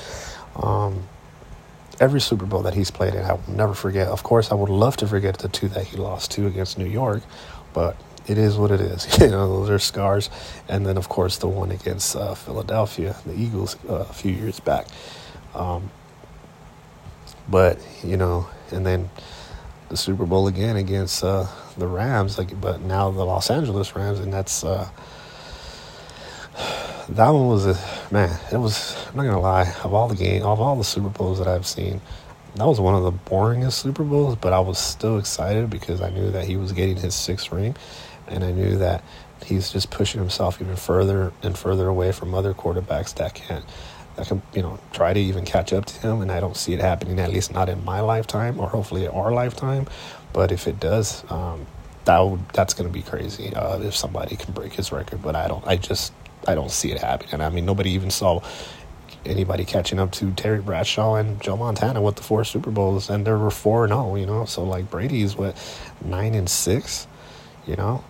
Um, 0.55 1.03
every 1.99 2.21
Super 2.21 2.45
Bowl 2.45 2.61
that 2.63 2.73
he's 2.73 2.91
played 2.91 3.13
in, 3.13 3.23
I 3.23 3.33
will 3.33 3.43
never 3.47 3.73
forget. 3.73 4.07
Of 4.07 4.23
course, 4.23 4.51
I 4.51 4.55
would 4.55 4.69
love 4.69 4.97
to 4.97 5.07
forget 5.07 5.37
the 5.39 5.49
two 5.49 5.67
that 5.69 5.85
he 5.85 5.97
lost 5.97 6.31
to 6.31 6.47
against 6.47 6.77
New 6.77 6.85
York, 6.85 7.23
but 7.73 7.97
it 8.27 8.37
is 8.37 8.57
what 8.57 8.71
it 8.71 8.81
is. 8.81 9.17
you 9.21 9.29
know, 9.29 9.59
those 9.59 9.69
are 9.69 9.79
scars. 9.79 10.29
And 10.67 10.85
then, 10.85 10.97
of 10.97 11.09
course, 11.09 11.37
the 11.37 11.47
one 11.47 11.71
against 11.71 12.15
uh, 12.15 12.35
Philadelphia, 12.35 13.15
the 13.25 13.33
Eagles, 13.33 13.77
uh, 13.89 14.05
a 14.09 14.13
few 14.13 14.31
years 14.31 14.59
back. 14.59 14.87
Um, 15.53 15.91
but 17.49 17.77
you 18.03 18.17
know, 18.17 18.47
and 18.71 18.85
then 18.85 19.09
the 19.89 19.97
Super 19.97 20.25
Bowl 20.25 20.47
again 20.47 20.75
against 20.77 21.23
uh, 21.23 21.45
the 21.77 21.87
Rams, 21.87 22.37
like, 22.37 22.59
but 22.59 22.81
now 22.81 23.11
the 23.11 23.25
Los 23.25 23.49
Angeles 23.49 23.95
Rams, 23.95 24.19
and 24.19 24.33
that's 24.33 24.63
uh, 24.63 24.89
that 27.15 27.29
one 27.29 27.47
was 27.47 27.65
a 27.67 27.77
man. 28.11 28.39
It 28.51 28.57
was 28.57 28.95
I'm 29.09 29.17
not 29.17 29.23
gonna 29.23 29.39
lie, 29.39 29.71
of 29.83 29.93
all 29.93 30.07
the 30.07 30.15
game, 30.15 30.43
of 30.43 30.59
all 30.59 30.75
the 30.75 30.83
Super 30.83 31.09
Bowls 31.09 31.37
that 31.37 31.47
I've 31.47 31.67
seen, 31.67 32.01
that 32.55 32.65
was 32.65 32.79
one 32.79 32.95
of 32.95 33.03
the 33.03 33.11
boringest 33.11 33.73
Super 33.73 34.03
Bowls. 34.03 34.35
But 34.35 34.53
I 34.53 34.59
was 34.59 34.79
still 34.79 35.17
excited 35.17 35.69
because 35.69 36.01
I 36.01 36.09
knew 36.09 36.31
that 36.31 36.45
he 36.45 36.57
was 36.57 36.71
getting 36.71 36.97
his 36.97 37.13
sixth 37.13 37.51
ring, 37.51 37.75
and 38.27 38.43
I 38.43 38.51
knew 38.51 38.77
that 38.77 39.03
he's 39.45 39.71
just 39.71 39.91
pushing 39.91 40.19
himself 40.19 40.61
even 40.61 40.75
further 40.75 41.33
and 41.43 41.57
further 41.57 41.87
away 41.87 42.11
from 42.11 42.33
other 42.33 42.53
quarterbacks 42.53 43.13
that 43.15 43.33
can't 43.35 43.65
that 44.15 44.27
can 44.27 44.41
you 44.53 44.61
know 44.61 44.79
try 44.91 45.13
to 45.13 45.19
even 45.19 45.43
catch 45.43 45.73
up 45.73 45.85
to 45.85 45.99
him 45.99 46.21
and 46.21 46.31
i 46.31 46.39
don't 46.39 46.55
see 46.55 46.71
it 46.71 46.79
happening 46.79 47.19
at 47.19 47.29
least 47.29 47.51
not 47.51 47.67
in 47.67 47.83
my 47.83 47.99
lifetime 47.99 48.57
or 48.59 48.69
hopefully 48.69 49.03
in 49.03 49.11
our 49.11 49.33
lifetime 49.33 49.85
but 50.31 50.51
if 50.51 50.67
it 50.67 50.79
does 50.79 51.29
um, 51.29 51.65
that 52.05 52.19
would, 52.19 52.47
that's 52.49 52.73
going 52.73 52.87
to 52.87 52.93
be 52.93 53.01
crazy 53.01 53.53
uh, 53.53 53.79
if 53.81 53.95
somebody 53.95 54.35
can 54.35 54.53
break 54.53 54.71
his 54.71 54.91
record 54.91 55.21
but 55.21 55.35
i 55.35 55.47
don't 55.47 55.65
i 55.67 55.75
just 55.75 56.13
i 56.47 56.55
don't 56.55 56.71
see 56.71 56.91
it 56.91 56.99
happening 56.99 57.41
i 57.41 57.49
mean 57.49 57.65
nobody 57.65 57.91
even 57.91 58.09
saw 58.09 58.41
anybody 59.25 59.63
catching 59.65 59.99
up 59.99 60.11
to 60.11 60.31
Terry 60.31 60.59
Bradshaw 60.59 61.15
and 61.15 61.41
Joe 61.41 61.55
Montana 61.57 62.01
with 62.01 62.15
the 62.17 62.23
four 62.23 62.43
Super 62.43 62.71
Bowls, 62.71 63.09
and 63.09 63.25
there 63.25 63.37
were 63.37 63.51
four 63.51 63.85
and 63.85 63.91
zero. 63.91 64.11
Oh, 64.11 64.15
you 64.15 64.25
know, 64.25 64.45
so 64.45 64.63
like 64.63 64.89
Brady's 64.89 65.35
what 65.35 65.55
nine 66.03 66.35
and 66.35 66.49
six, 66.49 67.07
you 67.65 67.75
know, 67.75 68.03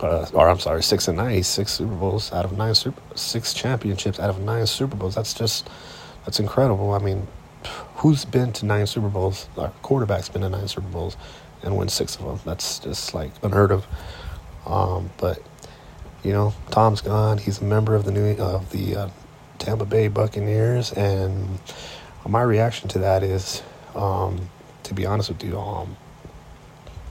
uh, 0.00 0.26
or 0.32 0.48
I'm 0.48 0.58
sorry, 0.58 0.82
six 0.82 1.08
and 1.08 1.16
nine, 1.16 1.42
six 1.42 1.72
Super 1.72 1.94
Bowls 1.94 2.32
out 2.32 2.44
of 2.44 2.56
nine 2.56 2.74
Super, 2.74 3.00
six 3.16 3.52
championships 3.54 4.20
out 4.20 4.30
of 4.30 4.40
nine 4.40 4.66
Super 4.66 4.96
Bowls. 4.96 5.14
That's 5.14 5.34
just 5.34 5.68
that's 6.24 6.40
incredible. 6.40 6.92
I 6.92 6.98
mean, 6.98 7.26
who's 7.96 8.24
been 8.24 8.52
to 8.54 8.66
nine 8.66 8.86
Super 8.86 9.08
Bowls? 9.08 9.48
Our 9.56 9.70
quarterback's 9.82 10.28
been 10.28 10.42
to 10.42 10.48
nine 10.48 10.68
Super 10.68 10.88
Bowls 10.88 11.16
and 11.62 11.76
win 11.76 11.88
six 11.88 12.16
of 12.16 12.24
them. 12.24 12.40
That's 12.44 12.78
just 12.78 13.14
like 13.14 13.30
unheard 13.42 13.72
of. 13.72 13.86
Um, 14.66 15.10
but 15.16 15.42
you 16.22 16.32
know, 16.32 16.54
Tom's 16.70 17.00
gone. 17.00 17.38
He's 17.38 17.60
a 17.60 17.64
member 17.64 17.94
of 17.94 18.04
the 18.04 18.12
new 18.12 18.36
of 18.36 18.70
the 18.70 18.96
uh, 18.96 19.08
Tampa 19.58 19.84
Bay 19.84 20.08
Buccaneers, 20.08 20.92
and 20.92 21.58
my 22.26 22.42
reaction 22.42 22.88
to 22.90 22.98
that 23.00 23.22
is, 23.22 23.62
um, 23.94 24.48
to 24.82 24.94
be 24.94 25.06
honest 25.06 25.30
with 25.30 25.42
you, 25.42 25.58
um, 25.58 25.96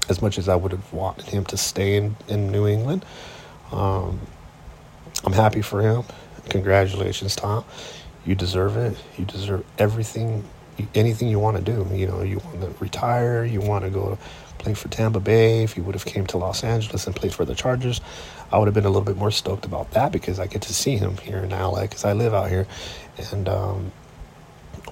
as 0.09 0.21
much 0.21 0.37
as 0.37 0.47
I 0.47 0.55
would 0.55 0.71
have 0.71 0.93
wanted 0.93 1.25
him 1.25 1.43
to 1.45 1.57
stay 1.57 1.97
in, 1.97 2.15
in 2.27 2.51
New 2.51 2.67
England. 2.67 3.05
Um, 3.71 4.19
I'm 5.25 5.33
happy 5.33 5.61
for 5.61 5.81
him. 5.81 6.03
Congratulations, 6.49 7.35
Tom. 7.35 7.65
You 8.25 8.35
deserve 8.35 8.77
it. 8.77 8.97
You 9.17 9.25
deserve 9.25 9.65
everything, 9.77 10.43
anything 10.93 11.27
you 11.29 11.39
want 11.39 11.57
to 11.57 11.63
do. 11.63 11.87
You 11.93 12.07
know, 12.07 12.21
you 12.21 12.39
want 12.39 12.61
to 12.61 12.73
retire. 12.79 13.43
You 13.43 13.61
want 13.61 13.83
to 13.85 13.89
go 13.89 14.17
play 14.57 14.73
for 14.73 14.87
Tampa 14.89 15.19
Bay. 15.19 15.63
If 15.63 15.77
you 15.77 15.83
would 15.83 15.95
have 15.95 16.05
came 16.05 16.25
to 16.27 16.37
Los 16.37 16.63
Angeles 16.63 17.07
and 17.07 17.15
played 17.15 17.33
for 17.33 17.45
the 17.45 17.55
Chargers, 17.55 18.01
I 18.51 18.57
would 18.57 18.67
have 18.67 18.73
been 18.73 18.85
a 18.85 18.89
little 18.89 19.03
bit 19.03 19.17
more 19.17 19.31
stoked 19.31 19.65
about 19.65 19.91
that 19.91 20.11
because 20.11 20.39
I 20.39 20.47
get 20.47 20.61
to 20.63 20.73
see 20.73 20.97
him 20.97 21.17
here 21.17 21.39
in 21.39 21.49
LA 21.49 21.81
because 21.81 22.05
I 22.05 22.13
live 22.13 22.33
out 22.33 22.49
here, 22.49 22.65
and 23.31 23.49
um, 23.49 23.91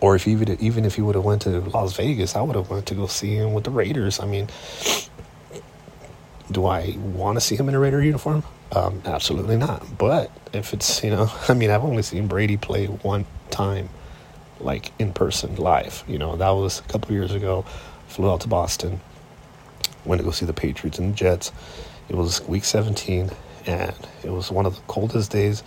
or 0.02 0.16
if 0.16 0.28
even 0.28 0.58
even 0.62 0.86
if 0.86 0.96
he 0.96 1.02
would 1.02 1.16
have 1.16 1.24
went 1.24 1.44
to 1.44 1.62
Las 1.62 1.96
Vegas, 1.96 2.36
I 2.36 2.42
would 2.42 2.56
have 2.56 2.70
went 2.70 2.86
to 2.88 2.96
go 2.96 3.08
see 3.08 3.36
him 3.36 3.54
with 3.54 3.64
the 3.64 3.72
Raiders. 3.72 4.20
I 4.20 4.26
mean, 4.26 4.50
do 6.52 6.66
I 6.66 6.96
want 6.98 7.38
to 7.38 7.42
see 7.42 7.56
him 7.56 7.70
in 7.70 7.76
a 7.76 7.80
Raider 7.80 8.04
uniform? 8.04 8.44
Um, 8.72 9.02
absolutely 9.06 9.58
not. 9.58 9.98
But 9.98 10.32
if 10.54 10.74
it's 10.74 11.04
you 11.04 11.12
know, 11.12 11.32
I 11.48 11.54
mean, 11.54 11.70
I've 11.70 11.84
only 11.84 12.04
seen 12.04 12.28
Brady 12.28 12.58
play 12.58 12.88
one 12.88 13.26
time, 13.52 13.90
like 14.60 14.92
in 15.00 15.14
person, 15.14 15.56
live. 15.56 16.04
You 16.08 16.18
know, 16.18 16.36
that 16.36 16.50
was 16.50 16.80
a 16.80 16.84
couple 16.84 17.14
years 17.14 17.32
ago. 17.32 17.64
Flew 18.08 18.30
out 18.32 18.42
to 18.42 18.48
Boston, 18.48 19.00
went 20.04 20.20
to 20.20 20.26
go 20.26 20.32
see 20.32 20.46
the 20.46 20.54
Patriots 20.54 21.00
and 21.00 21.14
the 21.14 21.16
Jets. 21.16 21.52
It 22.08 22.16
was 22.16 22.42
week 22.48 22.64
17, 22.64 23.32
and 23.66 23.96
it 24.24 24.30
was 24.30 24.52
one 24.52 24.66
of 24.66 24.76
the 24.76 24.82
coldest 24.82 25.32
days, 25.32 25.62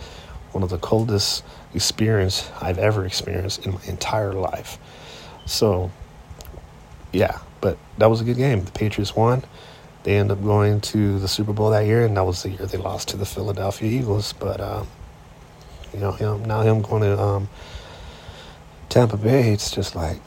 one 0.51 0.63
of 0.63 0.69
the 0.69 0.77
coldest 0.77 1.43
experience 1.73 2.49
I've 2.61 2.79
ever 2.79 3.05
experienced 3.05 3.65
in 3.65 3.73
my 3.73 3.81
entire 3.87 4.33
life. 4.33 4.77
So, 5.45 5.91
yeah, 7.11 7.39
but 7.61 7.77
that 7.97 8.09
was 8.09 8.21
a 8.21 8.23
good 8.23 8.37
game. 8.37 8.63
The 8.63 8.71
Patriots 8.71 9.15
won. 9.15 9.43
They 10.03 10.17
ended 10.17 10.37
up 10.37 10.43
going 10.43 10.81
to 10.81 11.19
the 11.19 11.27
Super 11.27 11.53
Bowl 11.53 11.71
that 11.71 11.85
year, 11.85 12.05
and 12.05 12.15
that 12.15 12.23
was 12.23 12.43
the 12.43 12.49
year 12.49 12.65
they 12.65 12.77
lost 12.77 13.09
to 13.09 13.17
the 13.17 13.25
Philadelphia 13.25 13.89
Eagles. 13.89 14.33
But 14.33 14.61
uh, 14.61 14.83
you 15.93 15.99
know, 15.99 16.11
him 16.11 16.45
now 16.45 16.61
him 16.61 16.81
going 16.81 17.03
to 17.03 17.19
um, 17.19 17.49
Tampa 18.87 19.17
Bay, 19.17 19.51
it's 19.51 19.71
just 19.71 19.95
like 19.95 20.19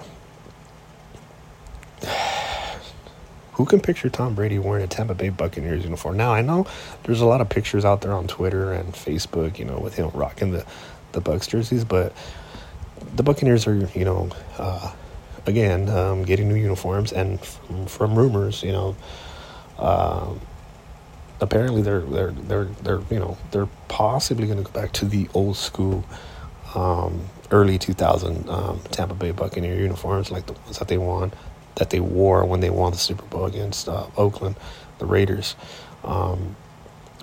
who 3.62 3.66
can 3.66 3.81
picture 3.81 4.11
Tom 4.11 4.35
Brady 4.35 4.59
wearing 4.59 4.83
a 4.83 4.88
Tampa 4.88 5.14
Bay 5.14 5.28
Buccaneers 5.28 5.85
uniform? 5.85 6.16
Now 6.16 6.35
I 6.35 6.42
know 6.42 6.66
there's 7.04 7.21
a 7.21 7.26
lot 7.26 7.40
of 7.40 7.49
pictures 7.49 7.85
out 7.85 8.00
there 8.00 8.12
on 8.12 8.26
Twitter 8.26 8.73
and 8.73 8.92
Facebook, 8.92 9.57
you 9.57 9.64
know, 9.64 9.78
with 9.78 9.95
him 9.95 10.11
rocking 10.14 10.50
the 10.50 10.66
the 11.12 11.21
Bucs 11.21 11.49
jerseys, 11.49 11.85
but 11.85 12.12
the 13.14 13.23
Buccaneers 13.23 13.69
are, 13.69 13.76
you 13.95 14.04
know, 14.04 14.31
uh, 14.59 14.92
again 15.47 15.88
um, 15.90 16.25
getting 16.25 16.49
new 16.49 16.57
uniforms, 16.57 17.12
and 17.12 17.40
from, 17.40 17.87
from 17.87 18.19
rumors, 18.19 18.64
you 18.64 18.73
know, 18.73 18.97
uh, 19.78 20.35
apparently 21.40 21.83
they're 21.83 22.00
they're 22.00 22.33
they're 22.33 22.64
they're 22.64 23.02
you 23.12 23.21
know 23.21 23.38
they're 23.52 23.69
possibly 23.87 24.47
going 24.47 24.59
to 24.59 24.64
go 24.64 24.73
back 24.73 24.90
to 24.95 25.04
the 25.04 25.28
old 25.35 25.57
school. 25.57 26.04
Um, 26.75 27.26
early 27.52 27.78
2000 27.78 28.49
um, 28.49 28.81
Tampa 28.90 29.14
Bay 29.14 29.31
Buccaneer 29.31 29.76
uniforms, 29.76 30.33
like 30.33 30.47
the 30.47 30.54
ones 30.54 30.78
that 30.78 30.88
they 30.88 30.97
won, 30.97 31.33
that 31.76 31.91
they 31.91 32.00
wore 32.00 32.45
when 32.45 32.61
they 32.61 32.71
won 32.71 32.93
the 32.93 32.99
Super 32.99 33.25
Bowl 33.26 33.47
against 33.47 33.88
uh, 33.88 34.07
Oakland, 34.17 34.57
the 34.99 35.07
Raiders. 35.07 35.57
Um, 36.05 36.57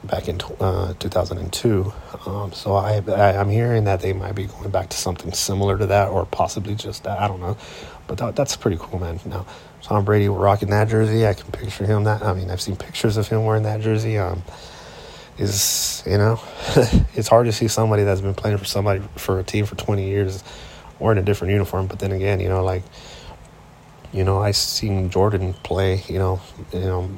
back 0.03 0.27
in 0.27 0.39
uh, 0.59 0.93
2002. 0.99 1.93
Um, 2.25 2.53
so 2.53 2.73
I, 2.73 3.03
I 3.07 3.33
am 3.33 3.49
hearing 3.49 3.83
that 3.85 4.01
they 4.01 4.13
might 4.13 4.33
be 4.33 4.45
going 4.45 4.69
back 4.69 4.89
to 4.89 4.97
something 4.97 5.31
similar 5.33 5.77
to 5.77 5.85
that, 5.87 6.09
or 6.09 6.25
possibly 6.25 6.75
just 6.75 7.03
that. 7.03 7.19
I 7.19 7.27
don't 7.27 7.41
know, 7.41 7.57
but 8.07 8.17
that, 8.19 8.35
that's 8.35 8.55
pretty 8.55 8.77
cool, 8.79 8.99
man. 8.99 9.19
Now 9.25 9.45
Tom 9.81 10.05
Brady 10.05 10.29
rocking 10.29 10.69
that 10.69 10.89
jersey, 10.89 11.25
I 11.25 11.33
can 11.33 11.51
picture 11.51 11.85
him 11.85 12.03
that. 12.05 12.21
I 12.21 12.33
mean, 12.33 12.49
I've 12.49 12.61
seen 12.61 12.75
pictures 12.75 13.17
of 13.17 13.27
him 13.27 13.45
wearing 13.45 13.63
that 13.63 13.81
jersey. 13.81 14.17
Um, 14.17 14.43
is 15.37 16.03
you 16.05 16.17
know, 16.17 16.39
it's 17.15 17.29
hard 17.29 17.45
to 17.45 17.51
see 17.53 17.67
somebody 17.67 18.03
that's 18.03 18.21
been 18.21 18.33
playing 18.33 18.57
for 18.57 18.65
somebody 18.65 19.01
for 19.15 19.39
a 19.39 19.43
team 19.43 19.65
for 19.65 19.75
20 19.75 20.05
years 20.05 20.43
wearing 20.99 21.17
a 21.17 21.21
different 21.21 21.53
uniform. 21.53 21.87
But 21.87 21.99
then 21.99 22.11
again, 22.11 22.41
you 22.41 22.49
know, 22.49 22.63
like 22.63 22.83
you 24.11 24.23
know, 24.23 24.41
I 24.41 24.51
seen 24.51 25.09
Jordan 25.09 25.53
play, 25.63 26.03
you 26.07 26.17
know, 26.17 26.41
you 26.73 26.79
know, 26.79 27.09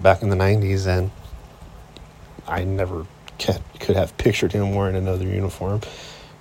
back 0.00 0.22
in 0.22 0.28
the 0.28 0.36
'90s, 0.36 0.86
and 0.86 1.10
I 2.46 2.64
never 2.64 3.06
could 3.38 3.96
have 3.96 4.16
pictured 4.18 4.52
him 4.52 4.74
wearing 4.74 4.96
another 4.96 5.24
uniform. 5.24 5.80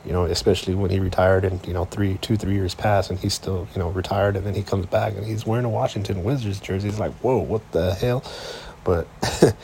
You 0.05 0.11
know, 0.11 0.25
especially 0.25 0.75
when 0.75 0.91
he 0.91 0.99
retired, 0.99 1.45
and 1.45 1.65
you 1.65 1.73
know, 1.73 1.85
three, 1.85 2.17
two, 2.17 2.35
three 2.35 2.55
years 2.55 2.75
pass, 2.75 3.09
and 3.09 3.17
he's 3.17 3.33
still, 3.33 3.67
you 3.73 3.79
know, 3.79 3.89
retired, 3.89 4.35
and 4.35 4.45
then 4.45 4.53
he 4.53 4.61
comes 4.61 4.85
back 4.87 5.15
and 5.15 5.25
he's 5.25 5.45
wearing 5.45 5.63
a 5.63 5.69
Washington 5.69 6.25
Wizards 6.25 6.59
jersey. 6.59 6.89
He's 6.89 6.99
like, 6.99 7.13
whoa, 7.13 7.37
what 7.37 7.71
the 7.71 7.93
hell? 7.93 8.21
But 8.83 9.07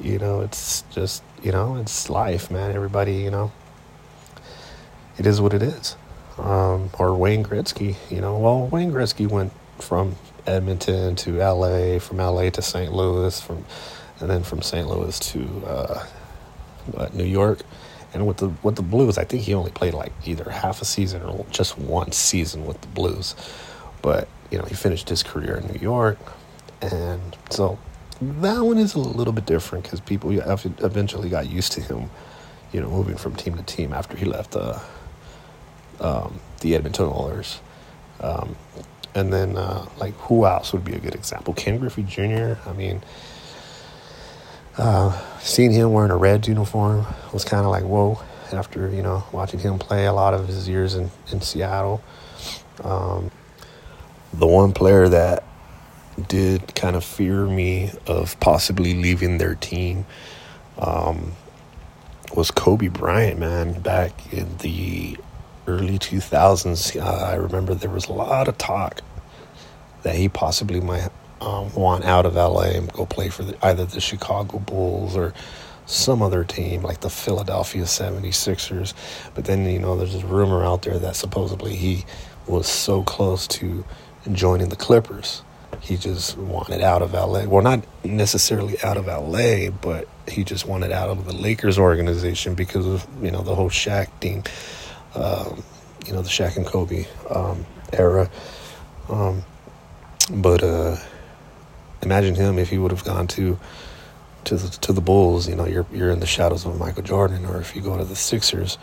you 0.00 0.20
know, 0.20 0.42
it's 0.42 0.82
just, 0.92 1.24
you 1.42 1.50
know, 1.50 1.74
it's 1.76 2.08
life, 2.08 2.52
man. 2.52 2.70
Everybody, 2.70 3.14
you 3.14 3.32
know, 3.32 3.50
it 5.18 5.26
is 5.26 5.40
what 5.40 5.54
it 5.54 5.62
is 5.62 5.96
um, 6.38 6.90
or 6.98 7.14
Wayne 7.14 7.44
Gretzky. 7.44 7.96
You 8.10 8.20
know, 8.20 8.38
well, 8.38 8.66
Wayne 8.66 8.92
Gretzky 8.92 9.28
went 9.28 9.52
from 9.78 10.16
Edmonton 10.46 11.16
to 11.16 11.38
LA, 11.38 11.98
from 11.98 12.18
LA 12.18 12.50
to 12.50 12.62
St. 12.62 12.92
Louis, 12.92 13.40
from 13.40 13.64
and 14.20 14.28
then 14.28 14.42
from 14.42 14.62
St. 14.62 14.86
Louis 14.88 15.18
to 15.18 15.62
uh, 15.66 16.06
New 17.12 17.24
York. 17.24 17.60
And 18.12 18.26
with 18.26 18.38
the 18.38 18.48
with 18.62 18.76
the 18.76 18.82
Blues, 18.82 19.18
I 19.18 19.24
think 19.24 19.42
he 19.42 19.54
only 19.54 19.70
played 19.70 19.94
like 19.94 20.12
either 20.24 20.50
half 20.50 20.82
a 20.82 20.84
season 20.84 21.22
or 21.22 21.46
just 21.50 21.78
one 21.78 22.12
season 22.12 22.66
with 22.66 22.80
the 22.80 22.88
Blues. 22.88 23.34
But 24.02 24.28
you 24.50 24.58
know, 24.58 24.64
he 24.64 24.74
finished 24.74 25.08
his 25.08 25.22
career 25.22 25.56
in 25.56 25.72
New 25.72 25.78
York, 25.78 26.18
and 26.82 27.36
so 27.50 27.78
that 28.20 28.60
one 28.60 28.78
is 28.78 28.94
a 28.94 28.98
little 28.98 29.32
bit 29.32 29.46
different 29.46 29.84
because 29.84 30.00
people 30.00 30.30
eventually 30.30 31.28
got 31.28 31.48
used 31.48 31.72
to 31.72 31.80
him, 31.80 32.10
you 32.72 32.80
know, 32.80 32.90
moving 32.90 33.16
from 33.16 33.34
team 33.36 33.56
to 33.56 33.62
team 33.62 33.92
after 33.92 34.16
he 34.16 34.24
left 34.24 34.56
uh, 34.56 34.78
um, 36.00 36.40
the 36.60 36.74
Edmonton 36.74 37.06
Oilers. 37.06 37.60
Um, 38.20 38.56
and 39.14 39.32
then, 39.32 39.56
uh, 39.56 39.86
like, 39.98 40.14
who 40.14 40.46
else 40.46 40.72
would 40.72 40.84
be 40.84 40.94
a 40.94 40.98
good 40.98 41.14
example? 41.14 41.54
Ken 41.54 41.78
Griffey 41.78 42.02
Jr. 42.02 42.54
I 42.66 42.72
mean, 42.76 43.02
uh, 44.78 45.18
seeing 45.40 45.72
him 45.72 45.92
wearing 45.92 46.10
a 46.10 46.16
red 46.16 46.46
uniform 46.46 47.06
was 47.32 47.44
kind 47.44 47.64
of 47.64 47.70
like, 47.70 47.84
whoa, 47.84 48.20
after, 48.52 48.88
you 48.90 49.02
know, 49.02 49.24
watching 49.32 49.60
him 49.60 49.78
play 49.78 50.06
a 50.06 50.12
lot 50.12 50.34
of 50.34 50.46
his 50.46 50.68
years 50.68 50.94
in, 50.94 51.10
in 51.32 51.40
Seattle. 51.40 52.02
Um, 52.84 53.30
the 54.32 54.46
one 54.46 54.72
player 54.72 55.08
that 55.08 55.44
did 56.28 56.74
kind 56.74 56.96
of 56.96 57.04
fear 57.04 57.46
me 57.46 57.90
of 58.06 58.38
possibly 58.40 58.94
leaving 58.94 59.38
their 59.38 59.54
team 59.54 60.06
um, 60.78 61.32
was 62.34 62.50
Kobe 62.50 62.88
Bryant, 62.88 63.38
man, 63.38 63.80
back 63.80 64.32
in 64.32 64.56
the 64.58 65.18
early 65.66 65.98
2000s, 65.98 67.00
uh, 67.00 67.24
I 67.24 67.34
remember 67.34 67.74
there 67.74 67.90
was 67.90 68.08
a 68.08 68.12
lot 68.12 68.48
of 68.48 68.58
talk 68.58 69.02
that 70.02 70.14
he 70.14 70.28
possibly 70.28 70.80
might 70.80 71.10
um, 71.40 71.72
want 71.74 72.04
out 72.04 72.26
of 72.26 72.34
LA 72.34 72.62
and 72.62 72.92
go 72.92 73.06
play 73.06 73.28
for 73.28 73.42
the, 73.42 73.66
either 73.66 73.84
the 73.84 74.00
Chicago 74.00 74.58
Bulls 74.58 75.16
or 75.16 75.32
some 75.86 76.22
other 76.22 76.44
team 76.44 76.82
like 76.82 77.00
the 77.00 77.10
Philadelphia 77.10 77.82
76ers. 77.82 78.94
But 79.34 79.44
then, 79.44 79.66
you 79.66 79.78
know, 79.78 79.96
there's 79.96 80.14
a 80.14 80.26
rumor 80.26 80.64
out 80.64 80.82
there 80.82 80.98
that 80.98 81.16
supposedly 81.16 81.74
he 81.74 82.04
was 82.46 82.68
so 82.68 83.02
close 83.02 83.46
to 83.48 83.84
joining 84.32 84.68
the 84.68 84.76
Clippers. 84.76 85.42
He 85.80 85.96
just 85.96 86.36
wanted 86.36 86.82
out 86.82 87.00
of 87.00 87.12
LA. 87.12 87.44
Well, 87.44 87.62
not 87.62 87.84
necessarily 88.04 88.80
out 88.82 88.96
of 88.96 89.06
LA, 89.06 89.70
but 89.70 90.08
he 90.28 90.44
just 90.44 90.66
wanted 90.66 90.92
out 90.92 91.08
of 91.08 91.24
the 91.26 91.34
Lakers 91.34 91.78
organization 91.78 92.54
because 92.54 92.86
of, 92.86 93.06
you 93.22 93.30
know, 93.30 93.42
the 93.42 93.54
whole 93.54 93.70
Shaq 93.70 94.08
thing 94.20 94.44
um, 95.14 95.62
you 96.06 96.12
know, 96.12 96.22
the 96.22 96.28
Shaq 96.28 96.56
and 96.56 96.66
Kobe 96.66 97.06
um, 97.28 97.66
era. 97.92 98.30
Um, 99.08 99.44
but 100.30 100.62
uh, 100.62 100.96
imagine 102.02 102.34
him 102.34 102.58
if 102.58 102.68
he 102.70 102.78
would 102.78 102.90
have 102.90 103.04
gone 103.04 103.26
to 103.28 103.58
to 104.44 104.56
the, 104.56 104.68
to 104.78 104.92
the 104.92 105.00
Bulls. 105.00 105.48
You 105.48 105.56
know, 105.56 105.66
you're 105.66 105.86
you're 105.92 106.10
in 106.10 106.20
the 106.20 106.26
shadows 106.26 106.64
of 106.64 106.78
Michael 106.78 107.02
Jordan, 107.02 107.44
or 107.46 107.60
if 107.60 107.74
you 107.74 107.82
go 107.82 107.96
to 107.96 108.04
the 108.04 108.16
Sixers. 108.16 108.78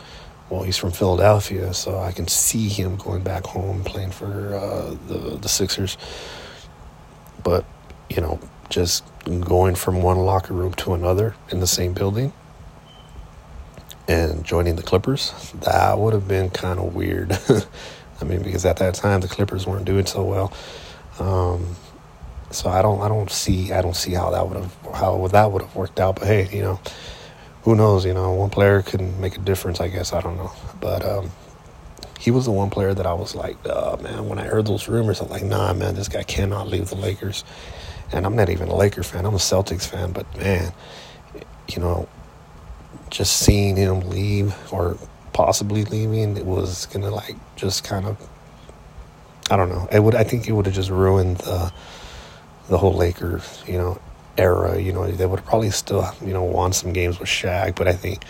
Well, 0.50 0.62
he's 0.62 0.78
from 0.78 0.92
Philadelphia, 0.92 1.74
so 1.74 1.98
I 1.98 2.10
can 2.12 2.26
see 2.26 2.68
him 2.68 2.96
going 2.96 3.22
back 3.22 3.44
home 3.44 3.84
playing 3.84 4.12
for 4.12 4.54
uh, 4.54 4.96
the 5.06 5.38
the 5.38 5.48
Sixers. 5.48 5.98
But 7.42 7.64
you 8.08 8.22
know, 8.22 8.40
just 8.70 9.04
going 9.40 9.74
from 9.74 10.02
one 10.02 10.18
locker 10.18 10.54
room 10.54 10.72
to 10.74 10.94
another 10.94 11.34
in 11.50 11.60
the 11.60 11.66
same 11.66 11.92
building 11.92 12.32
and 14.08 14.42
joining 14.44 14.76
the 14.76 14.82
Clippers, 14.82 15.52
that 15.60 15.98
would 15.98 16.14
have 16.14 16.26
been 16.26 16.50
kind 16.50 16.80
of 16.80 16.94
weird. 16.94 17.38
I 18.20 18.24
mean, 18.24 18.42
because 18.42 18.64
at 18.64 18.78
that 18.78 18.94
time 18.94 19.20
the 19.20 19.28
Clippers 19.28 19.66
weren't 19.66 19.84
doing 19.84 20.06
so 20.06 20.24
well. 20.24 20.52
Um, 21.20 21.76
so 22.50 22.70
I 22.70 22.80
don't, 22.80 23.00
I 23.02 23.08
don't 23.08 23.30
see, 23.30 23.70
I 23.72 23.82
don't 23.82 23.94
see 23.94 24.14
how 24.14 24.30
that 24.30 24.48
would 24.48 24.56
have, 24.56 24.74
how 24.94 25.28
that 25.28 25.52
would 25.52 25.62
have 25.62 25.76
worked 25.76 26.00
out. 26.00 26.16
But 26.16 26.26
hey, 26.26 26.48
you 26.50 26.62
know, 26.62 26.80
who 27.62 27.76
knows? 27.76 28.06
You 28.06 28.14
know, 28.14 28.32
one 28.32 28.50
player 28.50 28.80
can 28.80 29.20
make 29.20 29.36
a 29.36 29.40
difference. 29.40 29.78
I 29.80 29.88
guess 29.88 30.14
I 30.14 30.22
don't 30.22 30.38
know, 30.38 30.52
but 30.80 31.04
um, 31.04 31.30
he 32.18 32.30
was 32.30 32.46
the 32.46 32.52
one 32.52 32.70
player 32.70 32.94
that 32.94 33.06
I 33.06 33.12
was 33.12 33.34
like, 33.34 33.56
uh, 33.66 33.98
man. 34.00 34.26
When 34.26 34.38
I 34.38 34.44
heard 34.44 34.66
those 34.66 34.88
rumors, 34.88 35.20
I'm 35.20 35.28
like, 35.28 35.44
nah, 35.44 35.74
man, 35.74 35.94
this 35.94 36.08
guy 36.08 36.22
cannot 36.22 36.68
leave 36.68 36.88
the 36.88 36.96
Lakers. 36.96 37.44
And 38.10 38.24
I'm 38.24 38.34
not 38.34 38.48
even 38.48 38.68
a 38.68 38.74
Laker 38.74 39.02
fan. 39.02 39.26
I'm 39.26 39.34
a 39.34 39.38
Celtics 39.38 39.86
fan. 39.86 40.12
But 40.12 40.34
man, 40.38 40.72
you 41.68 41.80
know, 41.80 42.08
just 43.10 43.38
seeing 43.38 43.76
him 43.76 44.00
leave 44.10 44.54
or 44.72 44.96
possibly 45.32 45.84
leaving, 45.84 46.36
it 46.36 46.46
was 46.46 46.86
gonna 46.86 47.10
like 47.10 47.36
just 47.56 47.84
kind 47.84 48.06
of 48.06 48.28
I 49.50 49.56
don't 49.56 49.70
know. 49.70 49.88
It 49.90 50.00
would 50.00 50.14
I 50.14 50.24
think 50.24 50.48
it 50.48 50.52
would 50.52 50.66
have 50.66 50.74
just 50.74 50.90
ruined 50.90 51.38
the 51.38 51.72
the 52.68 52.78
whole 52.78 52.94
Lakers, 52.94 53.62
you 53.66 53.78
know, 53.78 54.00
era. 54.36 54.78
You 54.80 54.92
know, 54.92 55.10
they 55.10 55.26
would 55.26 55.44
probably 55.44 55.70
still 55.70 56.08
you 56.24 56.32
know 56.32 56.42
won 56.42 56.72
some 56.72 56.92
games 56.92 57.18
with 57.18 57.28
Shaq, 57.28 57.76
but 57.76 57.88
I 57.88 57.92
think 57.92 58.24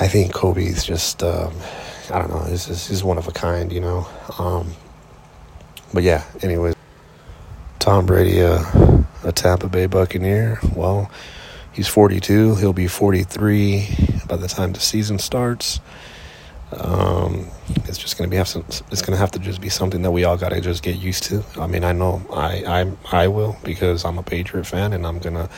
I 0.00 0.08
think 0.08 0.32
Kobe's 0.32 0.84
just 0.84 1.22
um, 1.22 1.54
I 2.10 2.18
don't 2.18 2.30
know. 2.30 2.44
He's, 2.44 2.66
he's 2.88 3.04
one 3.04 3.18
of 3.18 3.28
a 3.28 3.32
kind, 3.32 3.72
you 3.72 3.80
know. 3.80 4.06
Um, 4.38 4.72
but 5.92 6.02
yeah, 6.02 6.24
anyways, 6.42 6.74
Tom 7.78 8.06
Brady, 8.06 8.42
uh, 8.42 8.64
a 9.24 9.32
Tampa 9.32 9.68
Bay 9.68 9.86
Buccaneer. 9.86 10.58
Well, 10.74 11.10
He's 11.72 11.88
42. 11.88 12.56
He'll 12.56 12.72
be 12.72 12.86
43 12.86 13.88
by 14.28 14.36
the 14.36 14.48
time 14.48 14.72
the 14.72 14.80
season 14.80 15.18
starts. 15.18 15.80
Um, 16.72 17.48
it's 17.84 17.98
just 17.98 18.16
gonna 18.16 18.28
be 18.28 18.36
have 18.36 18.48
some, 18.48 18.64
it's 18.90 19.02
gonna 19.02 19.18
have 19.18 19.30
to 19.32 19.38
just 19.38 19.60
be 19.60 19.68
something 19.68 20.02
that 20.02 20.10
we 20.10 20.24
all 20.24 20.36
gotta 20.36 20.60
just 20.60 20.82
get 20.82 20.96
used 20.96 21.24
to. 21.24 21.44
I 21.58 21.66
mean, 21.66 21.84
I 21.84 21.92
know 21.92 22.22
I 22.32 22.86
I 23.12 23.24
I 23.24 23.28
will 23.28 23.56
because 23.62 24.04
I'm 24.04 24.18
a 24.18 24.22
Patriot 24.22 24.64
fan 24.64 24.92
and 24.92 25.06
I'm 25.06 25.18
gonna, 25.18 25.50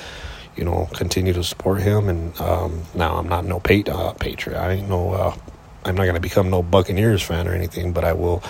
you 0.57 0.65
know, 0.65 0.89
continue 0.95 1.33
to 1.33 1.45
support 1.45 1.83
him. 1.83 2.09
And 2.09 2.41
um, 2.41 2.83
now 2.95 3.17
I'm 3.17 3.29
not 3.29 3.45
no 3.45 3.61
Pat, 3.61 3.89
uh, 3.89 4.13
Patriot. 4.15 4.59
I 4.59 4.73
ain't 4.73 4.89
no. 4.89 5.13
Uh, 5.13 5.37
I'm 5.85 5.95
not 5.95 6.07
gonna 6.07 6.21
become 6.21 6.51
no 6.51 6.63
Buccaneers 6.63 7.23
fan 7.23 7.47
or 7.47 7.55
anything, 7.55 7.93
but 7.93 8.05
I 8.05 8.13
will. 8.13 8.43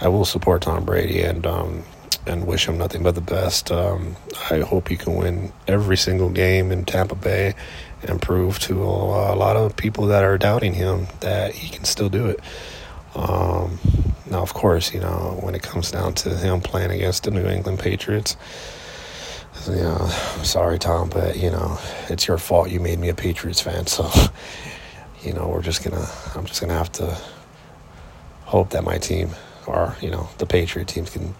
I 0.00 0.08
will 0.08 0.26
support 0.26 0.62
Tom 0.62 0.84
Brady 0.84 1.22
and 1.22 1.46
um, 1.46 1.82
and 2.26 2.46
wish 2.46 2.66
him 2.68 2.78
nothing 2.78 3.02
but 3.02 3.14
the 3.14 3.20
best. 3.20 3.70
Um, 3.70 4.16
I 4.50 4.60
hope 4.60 4.88
he 4.88 4.96
can 4.96 5.14
win 5.14 5.52
every 5.68 5.96
single 5.96 6.30
game 6.30 6.72
in 6.72 6.84
Tampa 6.84 7.14
Bay 7.14 7.54
and 8.02 8.20
prove 8.20 8.58
to 8.60 8.82
a, 8.82 9.34
a, 9.34 9.36
lot 9.36 9.56
of 9.56 9.76
people 9.76 10.06
that 10.06 10.24
are 10.24 10.36
doubting 10.38 10.74
him 10.74 11.06
that 11.20 11.54
he 11.54 11.68
can 11.68 11.84
still 11.84 12.08
do 12.08 12.26
it. 12.26 12.40
Um, 13.14 13.78
now, 14.30 14.42
of 14.42 14.54
course, 14.54 14.92
you 14.92 15.00
know, 15.00 15.38
when 15.40 15.54
it 15.54 15.62
comes 15.62 15.90
down 15.90 16.14
to 16.14 16.36
him 16.36 16.60
playing 16.60 16.90
against 16.90 17.24
the 17.24 17.30
New 17.30 17.46
England 17.46 17.78
Patriots, 17.78 18.36
you 19.66 19.76
know, 19.76 20.10
I'm 20.36 20.44
sorry, 20.44 20.78
Tom, 20.78 21.08
but, 21.08 21.36
you 21.36 21.50
know, 21.50 21.78
it's 22.08 22.28
your 22.28 22.38
fault 22.38 22.70
you 22.70 22.78
made 22.78 22.98
me 22.98 23.08
a 23.08 23.14
Patriots 23.14 23.60
fan. 23.60 23.86
So, 23.86 24.10
you 25.22 25.32
know, 25.32 25.48
we're 25.48 25.62
just 25.62 25.82
going 25.82 25.96
to, 25.96 26.08
I'm 26.34 26.44
just 26.44 26.60
going 26.60 26.70
to 26.70 26.76
have 26.76 26.92
to 26.92 27.16
hope 28.44 28.70
that 28.70 28.84
my 28.84 28.98
team 28.98 29.30
or, 29.66 29.96
you 30.00 30.10
know, 30.10 30.28
the 30.38 30.46
Patriot 30.46 30.88
teams 30.88 31.10
can 31.10 31.34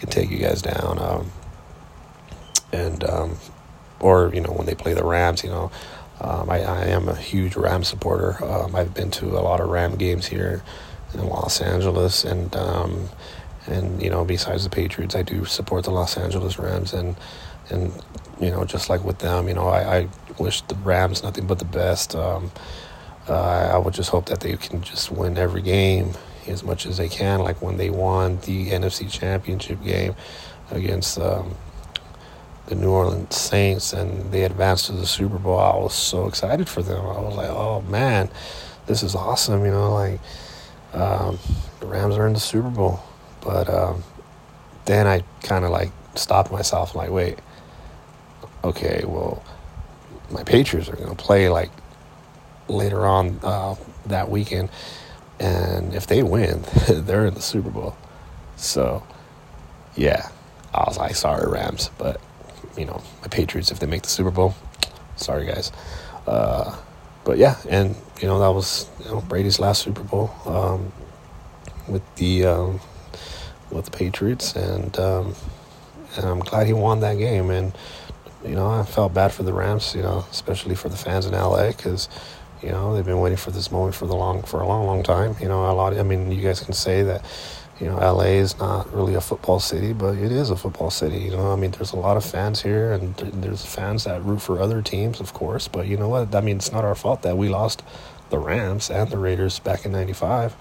can 0.00 0.08
take 0.08 0.30
you 0.30 0.38
guys 0.38 0.62
down. 0.62 0.98
Um, 0.98 1.30
and 2.72 3.04
um, 3.04 3.36
or 4.00 4.32
you 4.34 4.40
know 4.40 4.52
when 4.52 4.66
they 4.66 4.74
play 4.74 4.94
the 4.94 5.04
Rams, 5.04 5.44
you 5.44 5.50
know, 5.50 5.70
um, 6.20 6.50
I, 6.50 6.62
I, 6.62 6.84
am 6.86 7.08
a 7.08 7.14
huge 7.14 7.56
Ram 7.56 7.84
supporter. 7.84 8.42
Um, 8.44 8.74
I've 8.74 8.94
been 8.94 9.10
to 9.12 9.26
a 9.38 9.42
lot 9.42 9.60
of 9.60 9.68
Ram 9.68 9.96
games 9.96 10.26
here 10.26 10.62
in 11.14 11.26
Los 11.26 11.60
Angeles, 11.60 12.24
and 12.24 12.54
um, 12.56 13.08
and 13.66 14.02
you 14.02 14.10
know 14.10 14.24
besides 14.24 14.64
the 14.64 14.70
Patriots, 14.70 15.14
I 15.14 15.22
do 15.22 15.44
support 15.44 15.84
the 15.84 15.90
Los 15.90 16.16
Angeles 16.16 16.58
Rams, 16.58 16.92
and 16.92 17.16
and 17.68 17.92
you 18.40 18.50
know, 18.50 18.64
just 18.64 18.88
like 18.88 19.04
with 19.04 19.18
them, 19.18 19.48
you 19.48 19.54
know, 19.54 19.68
I, 19.68 19.98
I 19.98 20.08
wish 20.38 20.62
the 20.62 20.74
Rams 20.76 21.22
nothing 21.22 21.46
but 21.46 21.58
the 21.58 21.66
best. 21.66 22.14
Um, 22.14 22.50
uh, 23.28 23.70
I 23.74 23.78
would 23.78 23.94
just 23.94 24.10
hope 24.10 24.26
that 24.26 24.40
they 24.40 24.56
can 24.56 24.82
just 24.82 25.10
win 25.10 25.36
every 25.36 25.62
game 25.62 26.14
as 26.46 26.62
much 26.62 26.86
as 26.86 26.96
they 26.96 27.08
can. 27.08 27.40
Like 27.40 27.60
when 27.62 27.76
they 27.76 27.90
won 27.90 28.38
the 28.40 28.70
NFC 28.70 29.10
Championship 29.10 29.82
game 29.82 30.14
against 30.70 31.18
um, 31.18 31.54
the 32.66 32.74
New 32.74 32.90
Orleans 32.90 33.36
Saints 33.36 33.92
and 33.92 34.30
they 34.32 34.44
advanced 34.44 34.86
to 34.86 34.92
the 34.92 35.06
Super 35.06 35.38
Bowl, 35.38 35.58
I 35.58 35.76
was 35.76 35.94
so 35.94 36.26
excited 36.26 36.68
for 36.68 36.82
them. 36.82 37.00
I 37.04 37.20
was 37.20 37.36
like, 37.36 37.50
oh 37.50 37.82
man, 37.82 38.30
this 38.86 39.02
is 39.02 39.14
awesome. 39.14 39.64
You 39.64 39.70
know, 39.70 39.92
like 39.92 40.20
um, 40.92 41.38
the 41.80 41.86
Rams 41.86 42.16
are 42.16 42.26
in 42.26 42.32
the 42.32 42.40
Super 42.40 42.70
Bowl. 42.70 43.00
But 43.40 43.68
um, 43.68 44.04
then 44.84 45.06
I 45.06 45.22
kind 45.42 45.64
of 45.64 45.70
like 45.70 45.90
stopped 46.14 46.52
myself, 46.52 46.94
like, 46.94 47.10
wait, 47.10 47.38
okay, 48.64 49.04
well, 49.06 49.42
my 50.30 50.44
Patriots 50.44 50.88
are 50.88 50.96
going 50.96 51.08
to 51.08 51.16
play 51.16 51.48
like 51.48 51.70
later 52.68 53.06
on 53.06 53.40
uh, 53.42 53.74
that 54.06 54.30
weekend. 54.30 54.70
And 55.40 55.94
if 55.94 56.06
they 56.06 56.22
win, 56.22 56.64
they're 56.88 57.26
in 57.26 57.34
the 57.34 57.40
Super 57.40 57.70
Bowl. 57.70 57.96
So, 58.56 59.02
yeah, 59.96 60.28
I 60.74 60.84
was 60.86 60.98
like, 60.98 61.16
sorry, 61.16 61.50
Rams. 61.50 61.90
But, 61.98 62.20
you 62.76 62.84
know, 62.84 63.02
my 63.22 63.28
Patriots, 63.28 63.70
if 63.70 63.80
they 63.80 63.86
make 63.86 64.02
the 64.02 64.08
Super 64.08 64.30
Bowl, 64.30 64.54
sorry, 65.16 65.46
guys. 65.46 65.72
Uh, 66.26 66.76
but 67.24 67.38
yeah, 67.38 67.56
and, 67.68 67.96
you 68.20 68.28
know, 68.28 68.38
that 68.38 68.50
was 68.50 68.88
you 69.00 69.06
know, 69.06 69.20
Brady's 69.22 69.58
last 69.58 69.82
Super 69.82 70.02
Bowl 70.02 70.30
um, 70.44 70.92
with 71.88 72.02
the. 72.16 72.44
Um, 72.44 72.80
with 73.70 73.84
the 73.84 73.90
Patriots, 73.90 74.54
and, 74.54 74.98
um, 74.98 75.34
and 76.16 76.26
I'm 76.26 76.40
glad 76.40 76.66
he 76.66 76.72
won 76.72 77.00
that 77.00 77.18
game. 77.18 77.50
And 77.50 77.72
you 78.44 78.54
know, 78.54 78.68
I 78.68 78.84
felt 78.84 79.14
bad 79.14 79.32
for 79.32 79.42
the 79.42 79.52
Rams, 79.52 79.94
you 79.94 80.02
know, 80.02 80.24
especially 80.30 80.74
for 80.74 80.88
the 80.88 80.96
fans 80.96 81.26
in 81.26 81.32
LA 81.32 81.68
because 81.68 82.08
you 82.62 82.70
know 82.70 82.94
they've 82.94 83.04
been 83.04 83.20
waiting 83.20 83.38
for 83.38 83.50
this 83.50 83.70
moment 83.70 83.94
for 83.94 84.06
the 84.06 84.14
long 84.14 84.42
for 84.42 84.60
a 84.60 84.66
long, 84.66 84.86
long 84.86 85.02
time. 85.02 85.36
You 85.40 85.48
know, 85.48 85.70
a 85.70 85.72
lot. 85.72 85.92
Of, 85.92 85.98
I 85.98 86.02
mean, 86.02 86.30
you 86.32 86.42
guys 86.42 86.60
can 86.60 86.74
say 86.74 87.02
that. 87.02 87.24
You 87.80 87.86
know, 87.86 87.96
LA 87.96 88.36
is 88.44 88.58
not 88.58 88.92
really 88.92 89.14
a 89.14 89.22
football 89.22 89.58
city, 89.58 89.94
but 89.94 90.14
it 90.18 90.30
is 90.30 90.50
a 90.50 90.56
football 90.56 90.90
city. 90.90 91.20
You 91.20 91.30
know, 91.30 91.50
I 91.50 91.56
mean, 91.56 91.70
there's 91.70 91.92
a 91.92 91.96
lot 91.96 92.18
of 92.18 92.24
fans 92.26 92.60
here, 92.60 92.92
and 92.92 93.16
there's 93.16 93.64
fans 93.64 94.04
that 94.04 94.22
root 94.22 94.42
for 94.42 94.60
other 94.60 94.82
teams, 94.82 95.18
of 95.18 95.32
course. 95.32 95.66
But 95.66 95.86
you 95.86 95.96
know 95.96 96.10
what? 96.10 96.34
I 96.34 96.42
mean, 96.42 96.58
it's 96.58 96.72
not 96.72 96.84
our 96.84 96.94
fault 96.94 97.22
that 97.22 97.38
we 97.38 97.48
lost 97.48 97.82
the 98.28 98.36
Rams 98.38 98.90
and 98.90 99.10
the 99.10 99.16
Raiders 99.16 99.60
back 99.60 99.86
in 99.86 99.92
'95 99.92 100.54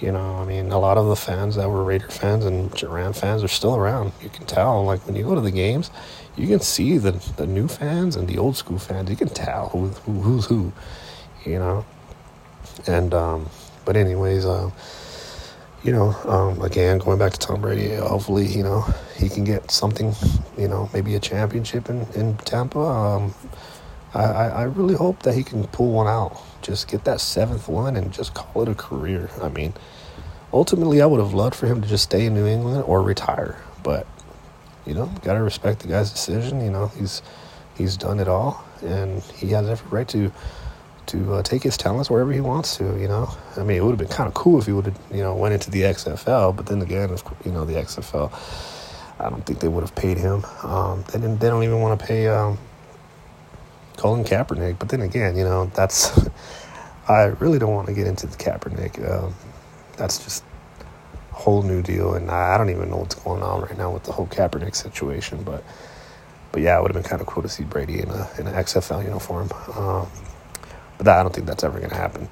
you 0.00 0.12
know, 0.12 0.36
I 0.36 0.44
mean, 0.46 0.72
a 0.72 0.78
lot 0.78 0.96
of 0.96 1.06
the 1.06 1.16
fans 1.16 1.56
that 1.56 1.68
were 1.68 1.84
Raider 1.84 2.08
fans 2.08 2.44
and 2.44 2.82
Ram 2.82 3.12
fans 3.12 3.44
are 3.44 3.48
still 3.48 3.76
around. 3.76 4.12
You 4.22 4.30
can 4.30 4.46
tell, 4.46 4.82
like 4.84 5.06
when 5.06 5.14
you 5.14 5.24
go 5.24 5.34
to 5.34 5.40
the 5.40 5.50
games, 5.50 5.90
you 6.36 6.46
can 6.46 6.60
see 6.60 6.96
the 6.98 7.12
the 7.36 7.46
new 7.46 7.68
fans 7.68 8.16
and 8.16 8.26
the 8.26 8.38
old 8.38 8.56
school 8.56 8.78
fans. 8.78 9.10
You 9.10 9.16
can 9.16 9.28
tell 9.28 9.68
who, 9.68 9.88
who 9.88 10.20
who's 10.22 10.46
who, 10.46 10.72
you 11.44 11.58
know. 11.58 11.84
And 12.86 13.12
um, 13.14 13.48
but 13.84 13.96
anyways, 13.96 14.46
um, 14.46 14.72
you 15.82 15.92
know, 15.92 16.14
um, 16.24 16.60
again, 16.62 16.98
going 16.98 17.18
back 17.18 17.32
to 17.32 17.38
Tom 17.38 17.60
Brady, 17.60 17.94
hopefully, 17.94 18.46
you 18.46 18.62
know, 18.62 18.82
he 19.16 19.28
can 19.28 19.44
get 19.44 19.70
something, 19.70 20.14
you 20.58 20.68
know, 20.68 20.88
maybe 20.92 21.14
a 21.14 21.20
championship 21.20 21.88
in 21.88 22.06
in 22.14 22.36
Tampa. 22.38 22.78
Um, 22.78 23.34
I, 24.12 24.22
I 24.22 24.62
really 24.64 24.94
hope 24.94 25.22
that 25.22 25.34
he 25.34 25.44
can 25.44 25.66
pull 25.68 25.92
one 25.92 26.08
out 26.08 26.36
just 26.62 26.88
get 26.88 27.04
that 27.04 27.20
seventh 27.20 27.68
one 27.68 27.96
and 27.96 28.12
just 28.12 28.34
call 28.34 28.62
it 28.62 28.68
a 28.68 28.74
career. 28.74 29.30
I 29.42 29.48
mean, 29.48 29.74
ultimately, 30.52 31.00
I 31.00 31.06
would 31.06 31.20
have 31.20 31.34
loved 31.34 31.54
for 31.54 31.66
him 31.66 31.80
to 31.80 31.88
just 31.88 32.04
stay 32.04 32.26
in 32.26 32.34
New 32.34 32.46
England 32.46 32.84
or 32.84 33.02
retire, 33.02 33.62
but 33.82 34.06
you 34.86 34.94
know, 34.94 35.12
gotta 35.22 35.42
respect 35.42 35.80
the 35.80 35.88
guy's 35.88 36.10
decision. 36.10 36.60
You 36.62 36.70
know, 36.70 36.88
he's 36.88 37.22
he's 37.76 37.96
done 37.96 38.20
it 38.20 38.28
all, 38.28 38.64
and 38.82 39.22
he 39.22 39.48
has 39.48 39.68
every 39.68 39.88
right 39.90 40.08
to 40.08 40.32
to 41.10 41.34
uh, 41.34 41.42
take 41.42 41.62
his 41.62 41.76
talents 41.76 42.10
wherever 42.10 42.32
he 42.32 42.40
wants 42.40 42.76
to. 42.78 42.84
You 42.98 43.08
know, 43.08 43.34
I 43.56 43.62
mean, 43.62 43.76
it 43.76 43.84
would 43.84 43.90
have 43.92 43.98
been 43.98 44.08
kind 44.08 44.28
of 44.28 44.34
cool 44.34 44.58
if 44.58 44.66
he 44.66 44.72
would 44.72 44.86
have 44.86 44.98
you 45.10 45.22
know 45.22 45.34
went 45.34 45.54
into 45.54 45.70
the 45.70 45.82
XFL, 45.82 46.56
but 46.56 46.66
then 46.66 46.82
again, 46.82 47.16
you 47.44 47.52
know, 47.52 47.64
the 47.64 47.74
XFL, 47.74 48.32
I 49.18 49.30
don't 49.30 49.44
think 49.44 49.60
they 49.60 49.68
would 49.68 49.82
have 49.82 49.94
paid 49.94 50.18
him. 50.18 50.44
Um, 50.62 51.04
they 51.12 51.18
didn't. 51.18 51.38
They 51.38 51.48
don't 51.48 51.64
even 51.64 51.80
want 51.80 51.98
to 52.00 52.06
pay. 52.06 52.28
Um, 52.28 52.58
Colin 54.00 54.24
Kaepernick. 54.24 54.78
But 54.78 54.88
then 54.88 55.02
again, 55.02 55.36
you 55.36 55.44
know, 55.44 55.66
that's 55.74 56.18
I 57.08 57.24
really 57.38 57.58
don't 57.58 57.74
want 57.74 57.88
to 57.88 57.92
get 57.92 58.06
into 58.06 58.26
the 58.26 58.36
Kaepernick. 58.36 58.98
Um, 59.08 59.34
that's 59.98 60.24
just 60.24 60.42
a 61.32 61.34
whole 61.34 61.62
new 61.62 61.82
deal, 61.82 62.14
and 62.14 62.30
I, 62.30 62.54
I 62.54 62.58
don't 62.58 62.70
even 62.70 62.88
know 62.88 62.96
what's 62.96 63.16
going 63.16 63.42
on 63.42 63.60
right 63.60 63.76
now 63.76 63.92
with 63.92 64.04
the 64.04 64.12
whole 64.12 64.26
Kaepernick 64.26 64.74
situation. 64.74 65.42
But 65.42 65.62
but 66.50 66.62
yeah, 66.62 66.78
it 66.78 66.82
would 66.82 66.94
have 66.94 67.02
been 67.02 67.08
kind 67.08 67.20
of 67.20 67.26
cool 67.26 67.42
to 67.42 67.48
see 67.48 67.64
Brady 67.64 68.00
in 68.00 68.08
a 68.08 68.28
in 68.38 68.46
an 68.46 68.54
XFL 68.54 69.04
uniform. 69.04 69.50
Um, 69.76 70.08
but 71.00 71.06
that, 71.06 71.18
I 71.18 71.22
don't 71.22 71.34
think 71.34 71.46
that's 71.46 71.64
ever 71.64 71.78
going 71.78 71.88
to 71.88 71.96
happen. 71.96 72.28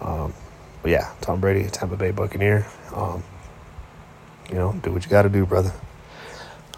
Um, 0.00 0.34
but 0.82 0.90
yeah, 0.90 1.12
Tom 1.20 1.40
Brady, 1.40 1.70
Tampa 1.70 1.96
Bay 1.96 2.10
Buccaneer. 2.10 2.66
Um, 2.92 3.22
you 4.48 4.56
know, 4.56 4.72
do 4.82 4.90
what 4.92 5.04
you 5.04 5.08
got 5.08 5.22
to 5.22 5.28
do, 5.28 5.46
brother. 5.46 5.72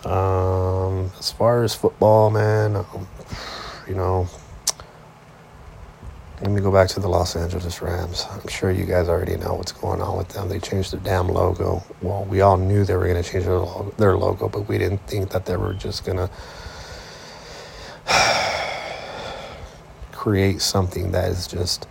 Um, 0.04 1.10
as 1.18 1.32
far 1.32 1.64
as 1.64 1.74
football, 1.74 2.28
man, 2.28 2.76
um, 2.76 3.08
you 3.88 3.94
know, 3.94 4.28
let 6.42 6.50
me 6.50 6.60
go 6.60 6.70
back 6.70 6.88
to 6.88 7.00
the 7.00 7.08
Los 7.08 7.34
Angeles 7.34 7.80
Rams. 7.80 8.26
I'm 8.30 8.46
sure 8.48 8.70
you 8.70 8.84
guys 8.84 9.08
already 9.08 9.36
know 9.36 9.54
what's 9.54 9.72
going 9.72 10.02
on 10.02 10.18
with 10.18 10.28
them. 10.28 10.50
They 10.50 10.60
changed 10.60 10.92
their 10.92 11.00
damn 11.00 11.28
logo. 11.28 11.82
Well, 12.02 12.26
we 12.26 12.42
all 12.42 12.58
knew 12.58 12.84
they 12.84 12.94
were 12.94 13.08
going 13.08 13.22
to 13.22 13.30
change 13.30 13.46
their 13.46 13.58
logo, 13.58 13.94
their 13.96 14.18
logo, 14.18 14.50
but 14.50 14.68
we 14.68 14.76
didn't 14.76 15.06
think 15.06 15.30
that 15.30 15.46
they 15.46 15.56
were 15.56 15.72
just 15.72 16.04
going 16.04 16.18
to 16.18 16.28
create 20.22 20.62
something 20.62 21.10
that 21.10 21.28
is 21.30 21.48
just 21.48 21.88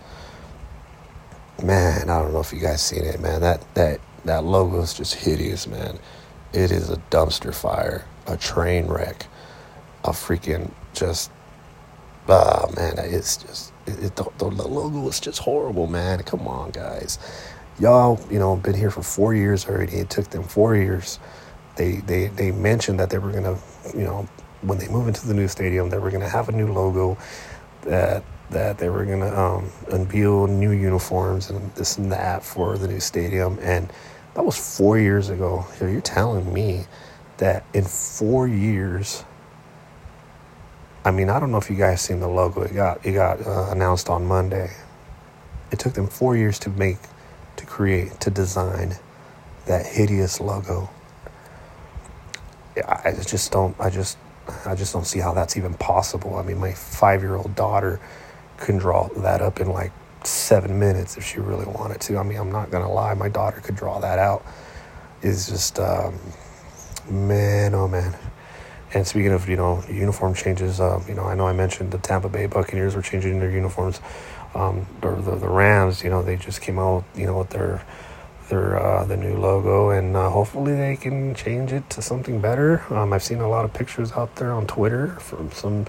man, 1.62 2.08
I 2.08 2.18
don't 2.22 2.32
know 2.32 2.40
if 2.40 2.50
you 2.50 2.60
guys 2.60 2.80
seen 2.80 3.04
it, 3.04 3.20
man. 3.20 3.42
That 3.42 3.62
that 3.74 4.00
that 4.24 4.42
logo 4.42 4.80
is 4.80 4.94
just 4.94 5.16
hideous, 5.16 5.66
man. 5.66 5.98
It 6.54 6.70
is 6.70 6.88
a 6.88 6.96
dumpster 7.10 7.54
fire, 7.54 8.06
a 8.26 8.38
train 8.38 8.86
wreck, 8.86 9.26
a 10.02 10.12
freaking 10.12 10.70
just 10.94 11.30
Oh 12.26 12.72
man, 12.74 12.94
it's 12.98 13.36
just 13.36 13.72
it, 13.86 14.16
the, 14.16 14.24
the 14.38 14.46
logo 14.46 15.06
is 15.08 15.20
just 15.20 15.40
horrible, 15.40 15.86
man. 15.86 16.22
Come 16.22 16.48
on, 16.48 16.70
guys, 16.70 17.18
y'all. 17.78 18.18
You 18.30 18.38
know, 18.38 18.56
been 18.56 18.74
here 18.74 18.90
for 18.90 19.02
four 19.02 19.34
years 19.34 19.66
already. 19.66 19.96
It 19.96 20.08
took 20.08 20.30
them 20.30 20.44
four 20.44 20.74
years. 20.74 21.18
They 21.76 21.96
they 21.96 22.28
they 22.28 22.50
mentioned 22.50 22.98
that 23.00 23.10
they 23.10 23.18
were 23.18 23.32
gonna, 23.32 23.58
you 23.94 24.04
know, 24.04 24.26
when 24.62 24.78
they 24.78 24.88
move 24.88 25.06
into 25.08 25.26
the 25.26 25.34
new 25.34 25.48
stadium, 25.48 25.90
they 25.90 25.98
were 25.98 26.10
gonna 26.10 26.28
have 26.28 26.48
a 26.48 26.52
new 26.52 26.72
logo, 26.72 27.18
that 27.82 28.24
that 28.50 28.78
they 28.78 28.88
were 28.90 29.04
gonna 29.04 29.34
um, 29.34 29.70
unveil 29.90 30.46
new 30.46 30.72
uniforms 30.72 31.50
and 31.50 31.74
this 31.74 31.98
and 31.98 32.12
that 32.12 32.44
for 32.44 32.78
the 32.78 32.88
new 32.88 33.00
stadium, 33.00 33.58
and 33.62 33.90
that 34.34 34.44
was 34.44 34.56
four 34.76 34.98
years 34.98 35.30
ago. 35.30 35.66
So 35.78 35.86
you're 35.86 36.00
telling 36.02 36.52
me 36.52 36.86
that 37.38 37.64
in 37.74 37.84
four 37.84 38.48
years 38.48 39.24
I 41.04 41.10
mean, 41.10 41.30
I 41.30 41.40
don't 41.40 41.50
know 41.50 41.58
if 41.58 41.68
you 41.68 41.76
guys 41.76 42.00
seen 42.00 42.20
the 42.20 42.28
logo. 42.28 42.62
It 42.62 42.74
got 42.74 43.04
it 43.04 43.12
got 43.12 43.44
uh, 43.44 43.68
announced 43.70 44.08
on 44.08 44.24
Monday. 44.26 44.70
It 45.72 45.78
took 45.80 45.94
them 45.94 46.06
four 46.06 46.36
years 46.36 46.58
to 46.60 46.70
make, 46.70 46.98
to 47.56 47.66
create, 47.66 48.20
to 48.20 48.30
design 48.30 48.96
that 49.66 49.84
hideous 49.86 50.40
logo. 50.40 50.90
I 52.76 53.12
just 53.26 53.50
don't. 53.50 53.74
I 53.80 53.90
just 53.90 54.16
I 54.66 54.74
just 54.74 54.92
don't 54.92 55.06
see 55.06 55.18
how 55.18 55.32
that's 55.32 55.56
even 55.56 55.74
possible. 55.74 56.36
I 56.36 56.42
mean, 56.42 56.58
my 56.58 56.72
five 56.72 57.22
year 57.22 57.36
old 57.36 57.54
daughter 57.54 58.00
can 58.58 58.78
draw 58.78 59.08
that 59.08 59.40
up 59.40 59.60
in 59.60 59.68
like 59.68 59.92
seven 60.24 60.78
minutes 60.78 61.16
if 61.16 61.24
she 61.24 61.40
really 61.40 61.66
wanted 61.66 62.00
to. 62.02 62.18
I 62.18 62.22
mean, 62.22 62.38
I'm 62.38 62.52
not 62.52 62.70
gonna 62.70 62.90
lie. 62.90 63.14
My 63.14 63.28
daughter 63.28 63.60
could 63.60 63.76
draw 63.76 64.00
that 64.00 64.18
out. 64.18 64.44
Is 65.22 65.48
just 65.48 65.78
um, 65.78 66.18
man, 67.08 67.74
oh 67.74 67.88
man. 67.88 68.16
And 68.94 69.06
speaking 69.06 69.32
of, 69.32 69.48
you 69.48 69.56
know, 69.56 69.82
uniform 69.88 70.34
changes, 70.34 70.80
um, 70.80 71.04
you 71.08 71.14
know, 71.14 71.24
I 71.24 71.34
know 71.34 71.46
I 71.46 71.52
mentioned 71.52 71.92
the 71.92 71.98
Tampa 71.98 72.28
Bay 72.28 72.46
Buccaneers 72.46 72.94
were 72.94 73.00
changing 73.00 73.40
their 73.40 73.50
uniforms. 73.50 74.00
Um, 74.54 74.86
the, 75.00 75.14
the, 75.14 75.36
the 75.36 75.48
Rams, 75.48 76.04
you 76.04 76.10
know, 76.10 76.22
they 76.22 76.36
just 76.36 76.60
came 76.60 76.78
out, 76.78 77.04
you 77.14 77.24
know, 77.24 77.38
with 77.38 77.50
their 77.50 77.82
their 78.52 78.78
uh, 78.78 79.04
the 79.06 79.16
new 79.16 79.36
logo, 79.38 79.90
and 79.90 80.14
uh, 80.14 80.28
hopefully 80.28 80.74
they 80.74 80.94
can 80.94 81.34
change 81.34 81.72
it 81.72 81.88
to 81.88 82.02
something 82.02 82.38
better. 82.38 82.82
Um, 82.92 83.14
I've 83.14 83.22
seen 83.22 83.40
a 83.40 83.48
lot 83.48 83.64
of 83.64 83.72
pictures 83.72 84.12
out 84.12 84.36
there 84.36 84.52
on 84.52 84.66
Twitter 84.66 85.08
from 85.20 85.50
some 85.52 85.86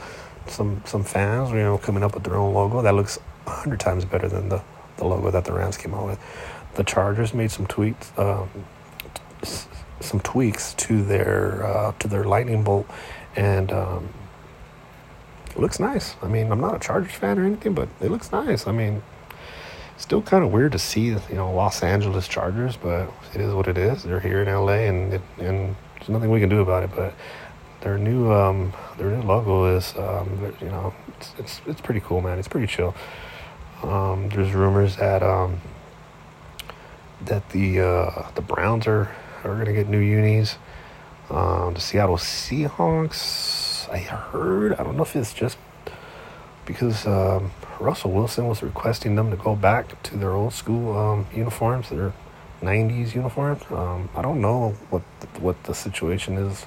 some 0.47 0.81
some 0.85 1.03
fans, 1.03 1.49
you 1.51 1.57
know, 1.57 1.77
coming 1.77 2.03
up 2.03 2.13
with 2.13 2.23
their 2.23 2.37
own 2.37 2.53
logo 2.53 2.81
that 2.81 2.95
looks 2.95 3.19
a 3.47 3.49
hundred 3.49 3.81
times 3.81 4.05
better 4.05 4.29
than 4.29 4.47
the 4.47 4.61
the 4.95 5.03
logo 5.05 5.29
that 5.29 5.43
the 5.43 5.51
Rams 5.51 5.75
came 5.75 5.93
out 5.93 6.05
with. 6.05 6.19
The 6.75 6.85
Chargers 6.85 7.33
made 7.33 7.51
some 7.51 7.67
tweets. 7.67 8.17
Um, 8.17 8.49
some 9.99 10.19
tweaks 10.21 10.73
to 10.75 11.03
their 11.03 11.65
uh, 11.65 11.91
to 11.99 12.07
their 12.07 12.23
lightning 12.23 12.63
bolt, 12.63 12.87
and 13.35 13.73
um, 13.73 14.07
it 15.49 15.59
looks 15.59 15.81
nice. 15.81 16.15
I 16.21 16.29
mean, 16.29 16.49
I'm 16.49 16.61
not 16.61 16.75
a 16.77 16.79
Chargers 16.79 17.13
fan 17.13 17.39
or 17.39 17.43
anything, 17.43 17.73
but 17.73 17.89
it 17.99 18.09
looks 18.09 18.31
nice. 18.31 18.67
I 18.67 18.71
mean, 18.71 19.03
still 19.97 20.21
kind 20.21 20.43
of 20.43 20.51
weird 20.51 20.71
to 20.73 20.79
see 20.79 21.07
you 21.07 21.21
know 21.31 21.53
Los 21.53 21.83
Angeles 21.83 22.27
Chargers, 22.27 22.77
but 22.77 23.11
it 23.33 23.41
is 23.41 23.53
what 23.53 23.67
it 23.67 23.77
is. 23.77 24.03
They're 24.03 24.19
here 24.19 24.41
in 24.41 24.47
LA, 24.47 24.87
and 24.89 25.13
it, 25.13 25.21
and 25.39 25.75
there's 25.95 26.09
nothing 26.09 26.29
we 26.29 26.39
can 26.39 26.49
do 26.49 26.61
about 26.61 26.83
it. 26.83 26.91
But 26.95 27.13
their 27.81 27.97
new 27.97 28.31
um, 28.31 28.73
their 28.97 29.09
new 29.09 29.21
logo 29.21 29.75
is 29.75 29.93
um, 29.97 30.53
you 30.61 30.67
know 30.67 30.93
it's, 31.17 31.33
it's 31.37 31.61
it's 31.67 31.81
pretty 31.81 31.99
cool, 32.01 32.21
man. 32.21 32.39
It's 32.39 32.47
pretty 32.47 32.67
chill. 32.67 32.95
Um, 33.83 34.29
there's 34.29 34.53
rumors 34.53 34.95
that 34.97 35.21
um, 35.21 35.61
that 37.25 37.49
the 37.49 37.81
uh, 37.81 38.31
the 38.35 38.41
Browns 38.41 38.87
are 38.87 39.13
are 39.43 39.57
gonna 39.57 39.73
get 39.73 39.87
new 39.87 39.99
unis. 39.99 40.57
Um, 41.29 41.73
the 41.73 41.79
Seattle 41.79 42.17
Seahawks, 42.17 43.89
I 43.89 43.99
heard. 43.99 44.73
I 44.73 44.83
don't 44.83 44.97
know 44.97 45.03
if 45.03 45.15
it's 45.15 45.33
just 45.33 45.57
because 46.65 47.07
um, 47.07 47.51
Russell 47.83 48.11
Wilson 48.11 48.47
was 48.47 48.63
requesting 48.63 49.15
them 49.15 49.29
to 49.29 49.37
go 49.37 49.55
back 49.55 50.01
to 50.03 50.17
their 50.17 50.31
old 50.31 50.53
school 50.53 50.97
um, 50.97 51.27
uniforms, 51.33 51.89
their 51.89 52.13
'90s 52.61 53.13
uniforms. 53.13 53.61
Um, 53.69 54.09
I 54.15 54.21
don't 54.21 54.41
know 54.41 54.71
what 54.89 55.01
what 55.39 55.61
the 55.63 55.73
situation 55.73 56.37
is 56.37 56.65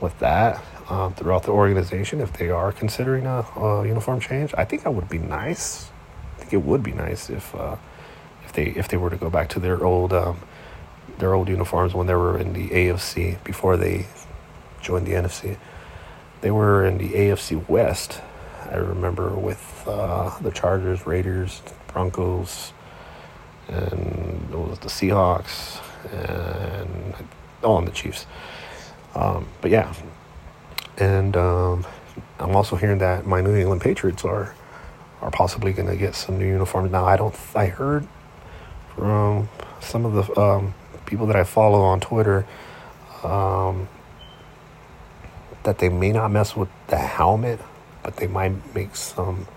with 0.00 0.16
that 0.20 0.62
um, 0.88 1.14
throughout 1.14 1.42
the 1.42 1.50
organization 1.50 2.20
if 2.20 2.32
they 2.34 2.50
are 2.50 2.70
considering 2.70 3.26
a, 3.26 3.40
a, 3.56 3.86
uniform 3.86 4.20
change. 4.20 4.54
I 4.56 4.64
think 4.64 4.84
that 4.84 4.92
would 4.92 5.08
be 5.08 5.18
nice. 5.18 5.90
I 6.36 6.40
think 6.40 6.52
it 6.52 6.62
would 6.62 6.82
be 6.82 6.92
nice 6.92 7.28
if 7.28 7.54
uh, 7.54 7.76
if 8.44 8.52
they 8.52 8.66
if 8.66 8.88
they 8.88 8.96
were 8.96 9.10
to 9.10 9.16
go 9.16 9.28
back 9.28 9.48
to 9.50 9.60
their 9.60 9.84
old 9.84 10.12
um, 10.12 10.40
their 11.18 11.34
old 11.34 11.48
uniforms 11.48 11.94
when 11.94 12.06
they 12.06 12.14
were 12.14 12.38
in 12.38 12.52
the 12.52 12.68
AFC 12.68 13.42
before 13.42 13.76
they 13.76 14.06
joined 14.80 15.06
the 15.06 15.12
NFC. 15.12 15.56
They 16.42 16.50
were 16.50 16.84
in 16.84 16.98
the 16.98 17.10
AFC 17.10 17.68
West. 17.68 18.20
I 18.70 18.76
remember 18.76 19.34
with 19.34 19.84
uh, 19.86 20.36
the 20.40 20.50
Chargers, 20.50 21.06
Raiders, 21.06 21.62
Broncos, 21.88 22.72
and 23.68 24.48
it 24.50 24.56
was 24.56 24.78
the 24.80 24.88
Seahawks, 24.88 25.80
and 26.12 27.14
oh, 27.62 27.78
and 27.78 27.86
the 27.86 27.92
Chiefs. 27.92 28.26
Um, 29.14 29.46
but 29.60 29.70
yeah, 29.70 29.92
and 30.98 31.36
um, 31.36 31.86
I'm 32.38 32.54
also 32.54 32.76
hearing 32.76 32.98
that 32.98 33.26
my 33.26 33.40
New 33.40 33.54
England 33.54 33.80
Patriots 33.82 34.24
are 34.24 34.54
are 35.20 35.30
possibly 35.30 35.72
going 35.72 35.88
to 35.88 35.96
get 35.96 36.14
some 36.14 36.38
new 36.38 36.46
uniforms. 36.46 36.90
Now 36.90 37.04
I 37.06 37.16
don't. 37.16 37.34
I 37.54 37.66
heard 37.66 38.06
from 38.94 39.48
some 39.80 40.04
of 40.04 40.12
the 40.26 40.40
um, 40.40 40.74
people 41.06 41.26
that 41.26 41.36
I 41.36 41.44
follow 41.44 41.80
on 41.80 42.00
Twitter 42.00 42.46
um, 43.22 43.88
that 45.62 45.78
they 45.78 45.88
may 45.88 46.12
not 46.12 46.30
mess 46.30 46.54
with 46.56 46.68
the 46.88 46.98
helmet, 46.98 47.60
but 48.06 48.18
they 48.18 48.28
might 48.28 48.72
make 48.72 48.94
some 48.94 49.48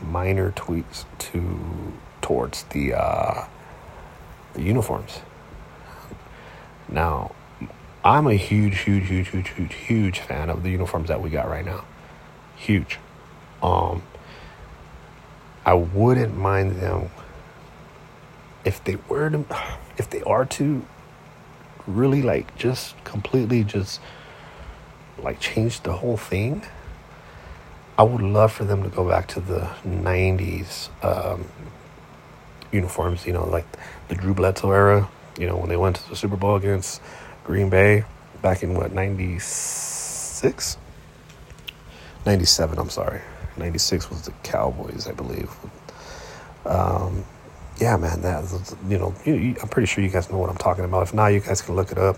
minor 0.00 0.52
tweaks 0.52 1.04
to 1.18 1.92
towards 2.22 2.62
the 2.70 2.94
uh, 2.94 3.44
the 4.54 4.62
uniforms. 4.62 5.20
Now, 6.88 7.34
I'm 8.02 8.26
a 8.26 8.36
huge, 8.36 8.78
huge, 8.78 9.06
huge, 9.06 9.28
huge, 9.28 9.50
huge, 9.50 9.74
huge 9.74 10.18
fan 10.20 10.48
of 10.48 10.62
the 10.62 10.70
uniforms 10.70 11.08
that 11.08 11.20
we 11.20 11.28
got 11.28 11.46
right 11.46 11.62
now. 11.62 11.84
Huge. 12.56 12.98
Um, 13.62 14.02
I 15.66 15.74
wouldn't 15.74 16.34
mind 16.34 16.76
them 16.76 17.10
if 18.64 18.82
they 18.82 18.96
were 19.10 19.28
to, 19.28 19.44
if 19.98 20.08
they 20.08 20.22
are 20.22 20.46
to 20.46 20.86
really 21.86 22.22
like 22.22 22.56
just 22.56 23.04
completely 23.04 23.62
just 23.62 24.00
like 25.18 25.38
change 25.38 25.82
the 25.82 25.92
whole 25.98 26.16
thing. 26.16 26.62
I 28.00 28.02
would 28.02 28.22
love 28.22 28.50
for 28.50 28.64
them 28.64 28.82
to 28.82 28.88
go 28.88 29.06
back 29.06 29.26
to 29.28 29.40
the 29.40 29.68
90s 29.84 30.88
um, 31.04 31.44
uniforms, 32.72 33.26
you 33.26 33.34
know, 33.34 33.46
like 33.46 33.66
the 34.08 34.14
Drew 34.14 34.32
Bledsoe 34.32 34.70
era, 34.70 35.10
you 35.38 35.46
know, 35.46 35.58
when 35.58 35.68
they 35.68 35.76
went 35.76 35.96
to 35.96 36.08
the 36.08 36.16
Super 36.16 36.36
Bowl 36.36 36.56
against 36.56 37.02
Green 37.44 37.68
Bay 37.68 38.04
back 38.40 38.62
in 38.62 38.72
what, 38.72 38.94
96? 38.94 40.78
97, 42.24 42.78
I'm 42.78 42.88
sorry. 42.88 43.20
96 43.58 44.08
was 44.08 44.22
the 44.22 44.32
Cowboys, 44.44 45.06
I 45.06 45.12
believe. 45.12 45.50
Um, 46.64 47.22
yeah, 47.76 47.98
man, 47.98 48.22
that 48.22 48.74
you 48.88 48.96
know, 48.96 49.14
you, 49.26 49.34
you, 49.34 49.56
I'm 49.60 49.68
pretty 49.68 49.84
sure 49.84 50.02
you 50.02 50.08
guys 50.08 50.30
know 50.30 50.38
what 50.38 50.48
I'm 50.48 50.56
talking 50.56 50.86
about. 50.86 51.02
If 51.02 51.12
not, 51.12 51.34
you 51.34 51.40
guys 51.40 51.60
can 51.60 51.76
look 51.76 51.92
it 51.92 51.98
up. 51.98 52.16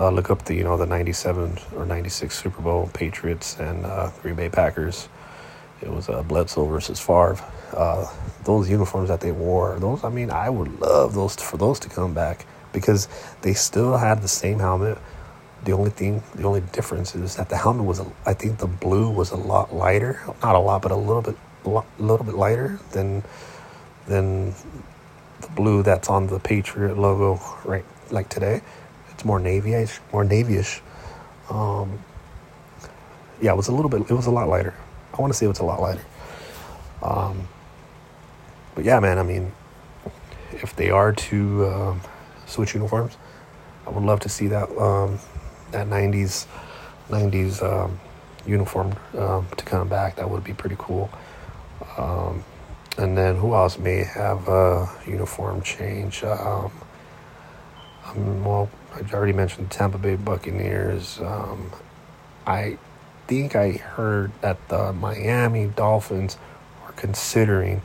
Uh, 0.00 0.08
look 0.08 0.30
up 0.30 0.46
the 0.46 0.54
you 0.54 0.64
know 0.64 0.78
the 0.78 0.86
'97 0.86 1.58
or 1.76 1.84
'96 1.84 2.34
Super 2.34 2.62
Bowl 2.62 2.88
Patriots 2.94 3.58
and 3.60 3.84
uh, 3.84 4.10
Green 4.22 4.34
Bay 4.34 4.48
Packers. 4.48 5.10
It 5.82 5.90
was 5.90 6.08
uh, 6.08 6.22
Bledsoe 6.22 6.64
versus 6.64 6.98
Favre. 6.98 7.38
Uh, 7.74 8.10
those 8.44 8.70
uniforms 8.70 9.10
that 9.10 9.20
they 9.20 9.30
wore, 9.30 9.78
those 9.78 10.02
I 10.02 10.08
mean, 10.08 10.30
I 10.30 10.48
would 10.48 10.80
love 10.80 11.12
those 11.14 11.36
for 11.36 11.58
those 11.58 11.78
to 11.80 11.90
come 11.90 12.14
back 12.14 12.46
because 12.72 13.08
they 13.42 13.52
still 13.52 13.98
had 13.98 14.22
the 14.22 14.28
same 14.28 14.58
helmet. 14.58 14.96
The 15.64 15.72
only 15.72 15.90
thing, 15.90 16.22
the 16.34 16.44
only 16.44 16.62
difference 16.62 17.14
is 17.14 17.36
that 17.36 17.50
the 17.50 17.58
helmet 17.58 17.84
was, 17.84 18.00
a, 18.00 18.10
I 18.24 18.32
think, 18.32 18.58
the 18.58 18.66
blue 18.66 19.10
was 19.10 19.30
a 19.30 19.36
lot 19.36 19.74
lighter. 19.74 20.18
Not 20.42 20.54
a 20.54 20.58
lot, 20.58 20.80
but 20.80 20.92
a 20.92 20.96
little 20.96 21.20
bit, 21.20 21.36
a 21.66 21.82
little 21.98 22.24
bit 22.24 22.34
lighter 22.34 22.80
than 22.92 23.22
than 24.06 24.54
the 25.42 25.48
blue 25.54 25.82
that's 25.82 26.08
on 26.08 26.28
the 26.28 26.38
Patriot 26.38 26.96
logo 26.96 27.38
right 27.66 27.84
like 28.10 28.30
today. 28.30 28.62
It's 29.20 29.26
more 29.26 29.38
navyish, 29.38 29.98
more 30.14 30.24
navyish. 30.24 30.80
Um, 31.50 31.98
yeah, 33.42 33.52
it 33.52 33.56
was 33.56 33.68
a 33.68 33.72
little 33.72 33.90
bit. 33.90 34.00
It 34.10 34.14
was 34.14 34.24
a 34.24 34.30
lot 34.30 34.48
lighter. 34.48 34.72
I 35.12 35.20
want 35.20 35.30
to 35.30 35.38
say 35.38 35.44
it 35.44 35.50
was 35.50 35.58
a 35.58 35.64
lot 35.64 35.78
lighter. 35.78 36.00
Um, 37.02 37.46
but 38.74 38.86
yeah, 38.86 38.98
man. 38.98 39.18
I 39.18 39.22
mean, 39.22 39.52
if 40.52 40.74
they 40.74 40.88
are 40.88 41.12
to 41.12 41.66
um, 41.66 42.00
switch 42.46 42.72
uniforms, 42.72 43.18
I 43.86 43.90
would 43.90 44.04
love 44.04 44.20
to 44.20 44.30
see 44.30 44.46
that 44.46 44.70
um, 44.78 45.18
that 45.72 45.86
'90s 45.86 46.46
'90s 47.10 47.62
um, 47.62 48.00
uniform 48.46 48.94
um, 49.18 49.46
to 49.54 49.64
come 49.66 49.86
back. 49.86 50.16
That 50.16 50.30
would 50.30 50.44
be 50.44 50.54
pretty 50.54 50.76
cool. 50.78 51.10
Um, 51.98 52.42
and 52.96 53.18
then 53.18 53.36
who 53.36 53.54
else 53.54 53.76
may 53.78 54.02
have 54.02 54.48
a 54.48 54.88
uniform 55.06 55.60
change? 55.60 56.22
Well, 58.16 58.70
I 58.94 59.14
already 59.14 59.32
mentioned 59.32 59.70
the 59.70 59.74
Tampa 59.74 59.98
Bay 59.98 60.16
Buccaneers. 60.16 61.20
Um, 61.20 61.70
I 62.46 62.78
think 63.26 63.54
I 63.54 63.72
heard 63.72 64.32
that 64.40 64.68
the 64.68 64.92
Miami 64.92 65.68
Dolphins 65.68 66.36
are 66.84 66.92
considering 66.92 67.82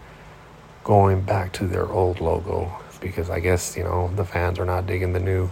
going 0.83 1.21
back 1.21 1.51
to 1.53 1.67
their 1.67 1.87
old 1.87 2.19
logo 2.19 2.71
because 3.01 3.29
I 3.29 3.39
guess 3.39 3.77
you 3.77 3.83
know 3.83 4.11
the 4.15 4.25
fans 4.25 4.59
are 4.59 4.65
not 4.65 4.87
digging 4.87 5.13
the 5.13 5.19
new 5.19 5.51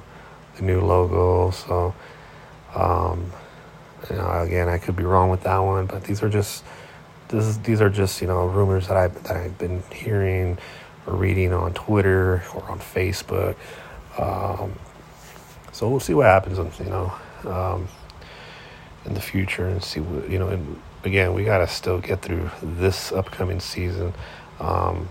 the 0.55 0.63
new 0.63 0.81
logo. 0.81 1.51
So, 1.51 1.93
um, 2.75 3.31
you 4.09 4.15
know, 4.15 4.41
again, 4.41 4.69
I 4.69 4.77
could 4.77 4.95
be 4.95 5.03
wrong 5.03 5.29
with 5.29 5.43
that 5.43 5.59
one, 5.59 5.85
but 5.85 6.03
these 6.03 6.23
are 6.23 6.29
just 6.29 6.63
this 7.27 7.45
is, 7.45 7.59
these 7.59 7.81
are 7.81 7.89
just 7.89 8.21
you 8.21 8.27
know 8.27 8.47
rumors 8.47 8.87
that 8.87 8.97
I 8.97 9.07
that 9.07 9.37
I've 9.37 9.57
been 9.57 9.83
hearing 9.91 10.57
or 11.05 11.15
reading 11.15 11.53
on 11.53 11.73
Twitter 11.73 12.43
or 12.53 12.69
on 12.69 12.79
Facebook. 12.79 13.55
Um, 14.17 14.73
so 15.73 15.89
we'll 15.89 15.99
see 15.99 16.13
what 16.13 16.27
happens, 16.27 16.57
you 16.79 16.85
know, 16.85 17.11
um, 17.45 17.87
in 19.05 19.15
the 19.15 19.19
future 19.19 19.67
and 19.67 19.83
see 19.83 19.99
what 19.99 20.29
you 20.29 20.39
know. 20.39 20.47
And 20.47 20.79
again, 21.03 21.33
we 21.33 21.43
got 21.43 21.57
to 21.57 21.67
still 21.67 21.99
get 21.99 22.21
through 22.21 22.49
this 22.61 23.11
upcoming 23.11 23.59
season. 23.59 24.13
Um, 24.59 25.09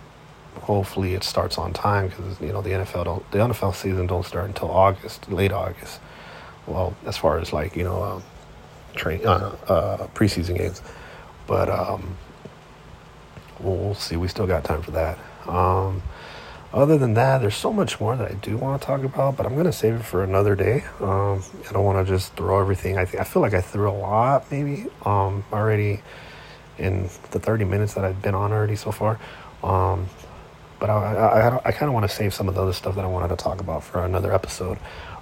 hopefully, 0.60 1.14
it 1.14 1.24
starts 1.24 1.58
on 1.58 1.72
time 1.72 2.08
because 2.08 2.40
you 2.40 2.52
know 2.52 2.62
the 2.62 2.70
NFL 2.70 3.04
don't 3.04 3.30
the 3.32 3.38
NFL 3.38 3.74
season 3.74 4.06
don't 4.06 4.24
start 4.24 4.46
until 4.46 4.70
August, 4.70 5.30
late 5.30 5.52
August. 5.52 6.00
Well, 6.66 6.96
as 7.04 7.18
far 7.18 7.38
as 7.38 7.52
like 7.52 7.76
you 7.76 7.82
know, 7.84 8.02
um, 8.02 8.22
train 8.94 9.26
uh, 9.26 9.56
uh, 9.66 10.06
preseason 10.08 10.56
games. 10.56 10.80
But 11.48 11.68
um, 11.68 12.16
we'll, 13.58 13.76
we'll, 13.76 13.94
see. 13.94 14.16
We 14.16 14.28
still 14.28 14.46
got 14.46 14.62
time 14.62 14.80
for 14.80 14.92
that. 14.92 15.18
Um, 15.48 16.02
other 16.72 16.96
than 16.96 17.14
that, 17.14 17.38
there's 17.38 17.56
so 17.56 17.72
much 17.72 18.00
more 18.00 18.16
that 18.16 18.30
I 18.30 18.34
do 18.34 18.56
want 18.56 18.80
to 18.80 18.86
talk 18.86 19.04
about, 19.04 19.36
but 19.36 19.44
I'm 19.44 19.54
going 19.54 19.66
to 19.66 19.72
save 19.72 19.94
it 19.94 20.04
for 20.04 20.24
another 20.24 20.54
day. 20.54 20.84
Um, 21.00 21.42
I 21.68 21.72
don't 21.72 21.84
want 21.84 22.06
to 22.06 22.12
just 22.12 22.34
throw 22.34 22.60
everything. 22.60 22.96
I, 22.96 23.04
th- 23.04 23.20
I 23.20 23.24
feel 23.24 23.42
like 23.42 23.54
I 23.54 23.60
threw 23.60 23.90
a 23.90 23.92
lot 23.92 24.50
maybe 24.50 24.86
um, 25.04 25.44
already 25.52 26.00
in 26.78 27.04
the 27.30 27.38
30 27.38 27.64
minutes 27.64 27.94
that 27.94 28.04
I've 28.04 28.22
been 28.22 28.34
on 28.34 28.52
already 28.52 28.76
so 28.76 28.90
far. 28.90 29.20
Um, 29.62 30.08
but 30.80 30.90
I, 30.90 30.94
I, 30.94 31.60
I 31.66 31.72
kind 31.72 31.88
of 31.88 31.92
want 31.92 32.08
to 32.08 32.14
save 32.14 32.32
some 32.34 32.48
of 32.48 32.54
the 32.54 32.62
other 32.62 32.72
stuff 32.72 32.94
that 32.96 33.04
I 33.04 33.08
wanted 33.08 33.28
to 33.28 33.36
talk 33.36 33.60
about 33.60 33.84
for 33.84 34.04
another 34.04 34.32
episode. 34.32 34.78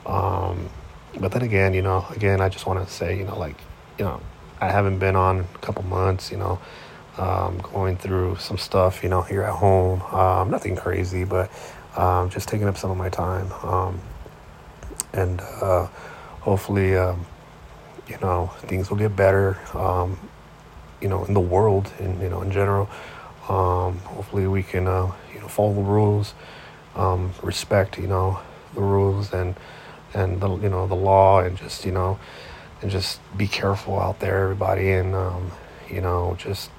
Um, 0.06 0.68
but 1.18 1.32
then 1.32 1.42
again, 1.42 1.74
you 1.74 1.82
know, 1.82 2.06
again, 2.14 2.40
I 2.40 2.48
just 2.48 2.66
want 2.66 2.86
to 2.86 2.92
say, 2.92 3.18
you 3.18 3.24
know, 3.24 3.38
like, 3.38 3.56
you 3.98 4.04
know, 4.04 4.20
I 4.60 4.70
haven't 4.70 4.98
been 5.00 5.16
on 5.16 5.40
a 5.40 5.58
couple 5.58 5.82
months, 5.82 6.30
you 6.30 6.38
know, 6.38 6.60
um, 7.20 7.58
going 7.58 7.98
through 7.98 8.36
some 8.36 8.56
stuff, 8.56 9.02
you 9.02 9.10
know, 9.10 9.20
here 9.20 9.42
at 9.42 9.52
home. 9.52 10.00
Um, 10.02 10.50
nothing 10.50 10.74
crazy, 10.74 11.24
but 11.24 11.50
um, 11.96 12.30
just 12.30 12.48
taking 12.48 12.66
up 12.66 12.78
some 12.78 12.90
of 12.90 12.96
my 12.96 13.10
time. 13.10 13.52
Um, 13.62 14.00
and 15.12 15.40
uh, 15.60 15.86
hopefully, 16.40 16.96
um, 16.96 17.26
you 18.08 18.16
know, 18.22 18.46
things 18.60 18.88
will 18.88 18.96
get 18.96 19.14
better, 19.14 19.58
um, 19.76 20.18
you 21.02 21.08
know, 21.08 21.24
in 21.26 21.34
the 21.34 21.40
world 21.40 21.92
and, 21.98 22.20
you 22.22 22.30
know, 22.30 22.40
in 22.40 22.50
general. 22.50 22.86
hopefully 23.42 24.46
we 24.46 24.62
can, 24.62 24.86
uh, 24.88 25.12
you 25.34 25.40
know, 25.40 25.48
follow 25.48 25.74
the 25.74 25.82
rules, 25.82 26.34
respect, 27.42 27.98
you 27.98 28.06
know, 28.06 28.40
the 28.74 28.80
rules 28.80 29.32
and, 29.34 29.54
and 30.14 30.40
the, 30.40 30.48
you 30.56 30.70
know, 30.70 30.86
the 30.86 30.94
law 30.94 31.40
and 31.40 31.58
just, 31.58 31.84
you 31.84 31.92
know, 31.92 32.18
and 32.80 32.90
just 32.90 33.20
be 33.36 33.46
careful 33.46 34.00
out 34.00 34.20
there, 34.20 34.44
everybody, 34.44 34.90
and 34.92 35.14
you 35.90 36.00
know, 36.00 36.34
just 36.38 36.70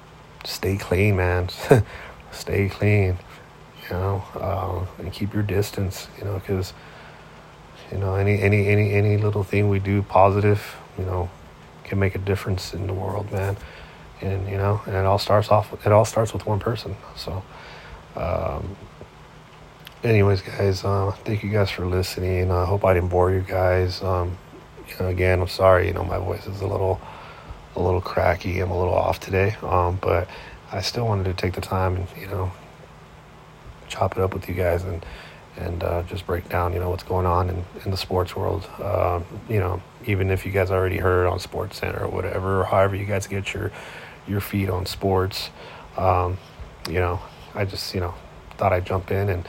stay 0.44 0.76
clean, 0.76 1.16
man. 1.16 1.48
stay 2.32 2.68
clean, 2.68 3.18
you 3.82 3.90
know, 3.90 4.22
uh, 4.34 5.02
and 5.02 5.12
keep 5.12 5.34
your 5.34 5.42
distance, 5.42 6.08
you 6.18 6.24
know, 6.24 6.34
because 6.34 6.72
you 7.90 7.98
know 7.98 8.14
any 8.14 8.40
any 8.40 8.68
any 8.68 8.92
any 8.92 9.16
little 9.16 9.44
thing 9.44 9.68
we 9.68 9.78
do 9.78 10.02
positive, 10.02 10.76
you 10.98 11.04
know, 11.04 11.30
can 11.84 11.98
make 11.98 12.14
a 12.14 12.18
difference 12.18 12.74
in 12.74 12.86
the 12.86 12.94
world, 12.94 13.30
man. 13.32 13.56
And 14.20 14.48
you 14.48 14.56
know, 14.56 14.80
and 14.86 14.94
it 14.94 15.04
all 15.04 15.18
starts 15.18 15.50
off. 15.50 15.72
It 15.84 15.92
all 15.92 16.04
starts 16.04 16.32
with 16.32 16.46
one 16.46 16.60
person. 16.60 16.96
So. 17.16 17.42
Um, 18.14 18.76
anyways, 20.04 20.42
guys, 20.42 20.84
uh, 20.84 21.12
thank 21.24 21.42
you 21.42 21.50
guys 21.50 21.70
for 21.70 21.86
listening. 21.86 22.50
I 22.50 22.64
hope 22.64 22.84
I 22.84 22.94
didn't 22.94 23.08
bore 23.08 23.30
you 23.32 23.40
guys. 23.40 24.02
Um, 24.02 24.36
you 24.88 24.94
know, 25.00 25.08
again, 25.08 25.40
I'm 25.40 25.48
sorry. 25.48 25.86
You 25.86 25.94
know, 25.94 26.04
my 26.04 26.18
voice 26.18 26.46
is 26.46 26.60
a 26.60 26.66
little, 26.66 27.00
a 27.76 27.82
little 27.82 28.00
cracky. 28.00 28.60
I'm 28.60 28.70
a 28.70 28.78
little 28.78 28.94
off 28.94 29.20
today. 29.20 29.56
Um, 29.62 29.98
but 30.00 30.28
I 30.70 30.80
still 30.80 31.06
wanted 31.06 31.24
to 31.24 31.34
take 31.34 31.54
the 31.54 31.60
time 31.60 31.96
and 31.96 32.06
you 32.18 32.26
know, 32.26 32.52
chop 33.88 34.12
it 34.12 34.18
up 34.18 34.34
with 34.34 34.48
you 34.48 34.54
guys 34.54 34.84
and 34.84 35.04
and 35.56 35.82
uh, 35.84 36.02
just 36.04 36.26
break 36.26 36.48
down, 36.48 36.72
you 36.72 36.78
know, 36.78 36.88
what's 36.88 37.02
going 37.02 37.26
on 37.26 37.50
in, 37.50 37.62
in 37.84 37.90
the 37.90 37.96
sports 37.96 38.34
world. 38.34 38.66
Um, 38.82 39.26
you 39.50 39.58
know, 39.58 39.82
even 40.06 40.30
if 40.30 40.46
you 40.46 40.52
guys 40.52 40.70
already 40.70 40.96
heard 40.96 41.26
on 41.26 41.38
Sports 41.40 41.78
Center 41.78 42.04
or 42.04 42.08
whatever, 42.08 42.62
or 42.62 42.64
however 42.64 42.96
you 42.96 43.04
guys 43.04 43.26
get 43.26 43.52
your 43.52 43.70
your 44.26 44.40
feed 44.40 44.70
on 44.70 44.86
sports. 44.86 45.50
Um, 45.96 46.38
you 46.88 47.00
know, 47.00 47.20
I 47.54 47.64
just 47.64 47.94
you 47.94 48.00
know 48.00 48.14
thought 48.56 48.72
I'd 48.72 48.86
jump 48.86 49.10
in 49.10 49.28
and 49.28 49.46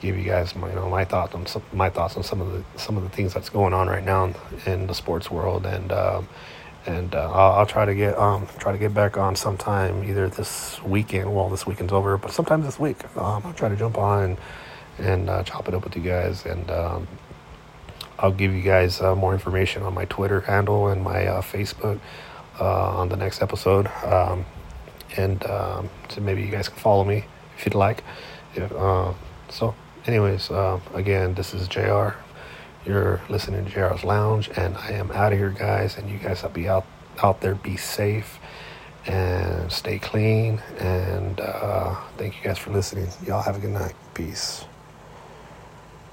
give 0.00 0.16
you 0.16 0.24
guys 0.24 0.54
my 0.54 0.68
you 0.68 0.74
know 0.74 0.88
my 0.88 1.04
thoughts 1.04 1.34
on 1.34 1.46
some, 1.46 1.62
my 1.72 1.90
thoughts 1.90 2.16
on 2.16 2.22
some 2.22 2.40
of 2.40 2.52
the 2.52 2.64
some 2.78 2.96
of 2.96 3.02
the 3.02 3.10
things 3.10 3.34
that's 3.34 3.48
going 3.48 3.74
on 3.74 3.88
right 3.88 4.04
now 4.04 4.24
in, 4.24 4.34
in 4.66 4.86
the 4.86 4.94
sports 4.94 5.30
world 5.30 5.66
and 5.66 5.92
um, 5.92 6.28
and 6.86 7.14
uh, 7.14 7.30
I'll, 7.30 7.52
I'll, 7.60 7.66
try 7.66 7.84
to 7.84 7.94
get 7.94 8.18
um 8.18 8.46
try 8.58 8.72
to 8.72 8.78
get 8.78 8.94
back 8.94 9.18
on 9.18 9.36
sometime 9.36 10.02
either 10.02 10.28
this 10.28 10.82
weekend 10.82 11.34
well 11.34 11.50
this 11.50 11.66
weekend's 11.66 11.92
over 11.92 12.16
but 12.16 12.32
sometime 12.32 12.62
this 12.62 12.78
week. 12.78 13.04
Um, 13.16 13.42
I'll 13.44 13.52
try 13.52 13.68
to 13.68 13.76
jump 13.76 13.98
on 13.98 14.38
and, 15.00 15.28
uh, 15.28 15.42
chop 15.42 15.68
it 15.68 15.74
up 15.74 15.84
with 15.84 15.96
you 15.96 16.02
guys. 16.02 16.44
And 16.46 16.70
um, 16.70 17.08
I'll 18.18 18.32
give 18.32 18.54
you 18.54 18.62
guys 18.62 19.00
uh, 19.00 19.14
more 19.14 19.32
information 19.32 19.82
on 19.82 19.94
my 19.94 20.04
Twitter 20.04 20.40
handle 20.42 20.88
and 20.88 21.02
my 21.02 21.26
uh, 21.26 21.42
Facebook 21.42 21.98
uh, 22.60 22.98
on 22.98 23.08
the 23.08 23.16
next 23.16 23.42
episode. 23.42 23.86
Um, 24.04 24.44
and 25.16 25.44
um, 25.46 25.90
so 26.08 26.20
maybe 26.20 26.42
you 26.42 26.50
guys 26.50 26.68
can 26.68 26.78
follow 26.78 27.04
me 27.04 27.24
if 27.56 27.64
you'd 27.64 27.74
like. 27.74 28.04
If, 28.54 28.70
uh, 28.72 29.12
so 29.48 29.74
anyways, 30.06 30.50
again, 30.94 31.34
this 31.34 31.54
is 31.54 31.66
JR. 31.68 32.10
You're 32.84 33.20
listening 33.28 33.64
to 33.64 33.70
JR's 33.70 34.04
Lounge, 34.04 34.50
and 34.56 34.76
I 34.76 34.92
am 34.92 35.10
out 35.10 35.32
of 35.32 35.38
here, 35.38 35.50
guys. 35.50 35.96
And 35.98 36.10
you 36.10 36.18
guys 36.18 36.42
I'll 36.42 36.50
be 36.50 36.68
out 36.68 36.86
out 37.22 37.40
there, 37.40 37.54
be 37.54 37.76
safe 37.76 38.38
and 39.06 39.70
stay 39.70 39.98
clean. 39.98 40.62
And 40.78 41.40
uh, 41.40 41.96
thank 42.16 42.36
you 42.36 42.42
guys 42.42 42.58
for 42.58 42.70
listening. 42.70 43.08
Y'all 43.26 43.42
have 43.42 43.56
a 43.56 43.60
good 43.60 43.70
night. 43.70 43.94
Peace. 44.14 44.64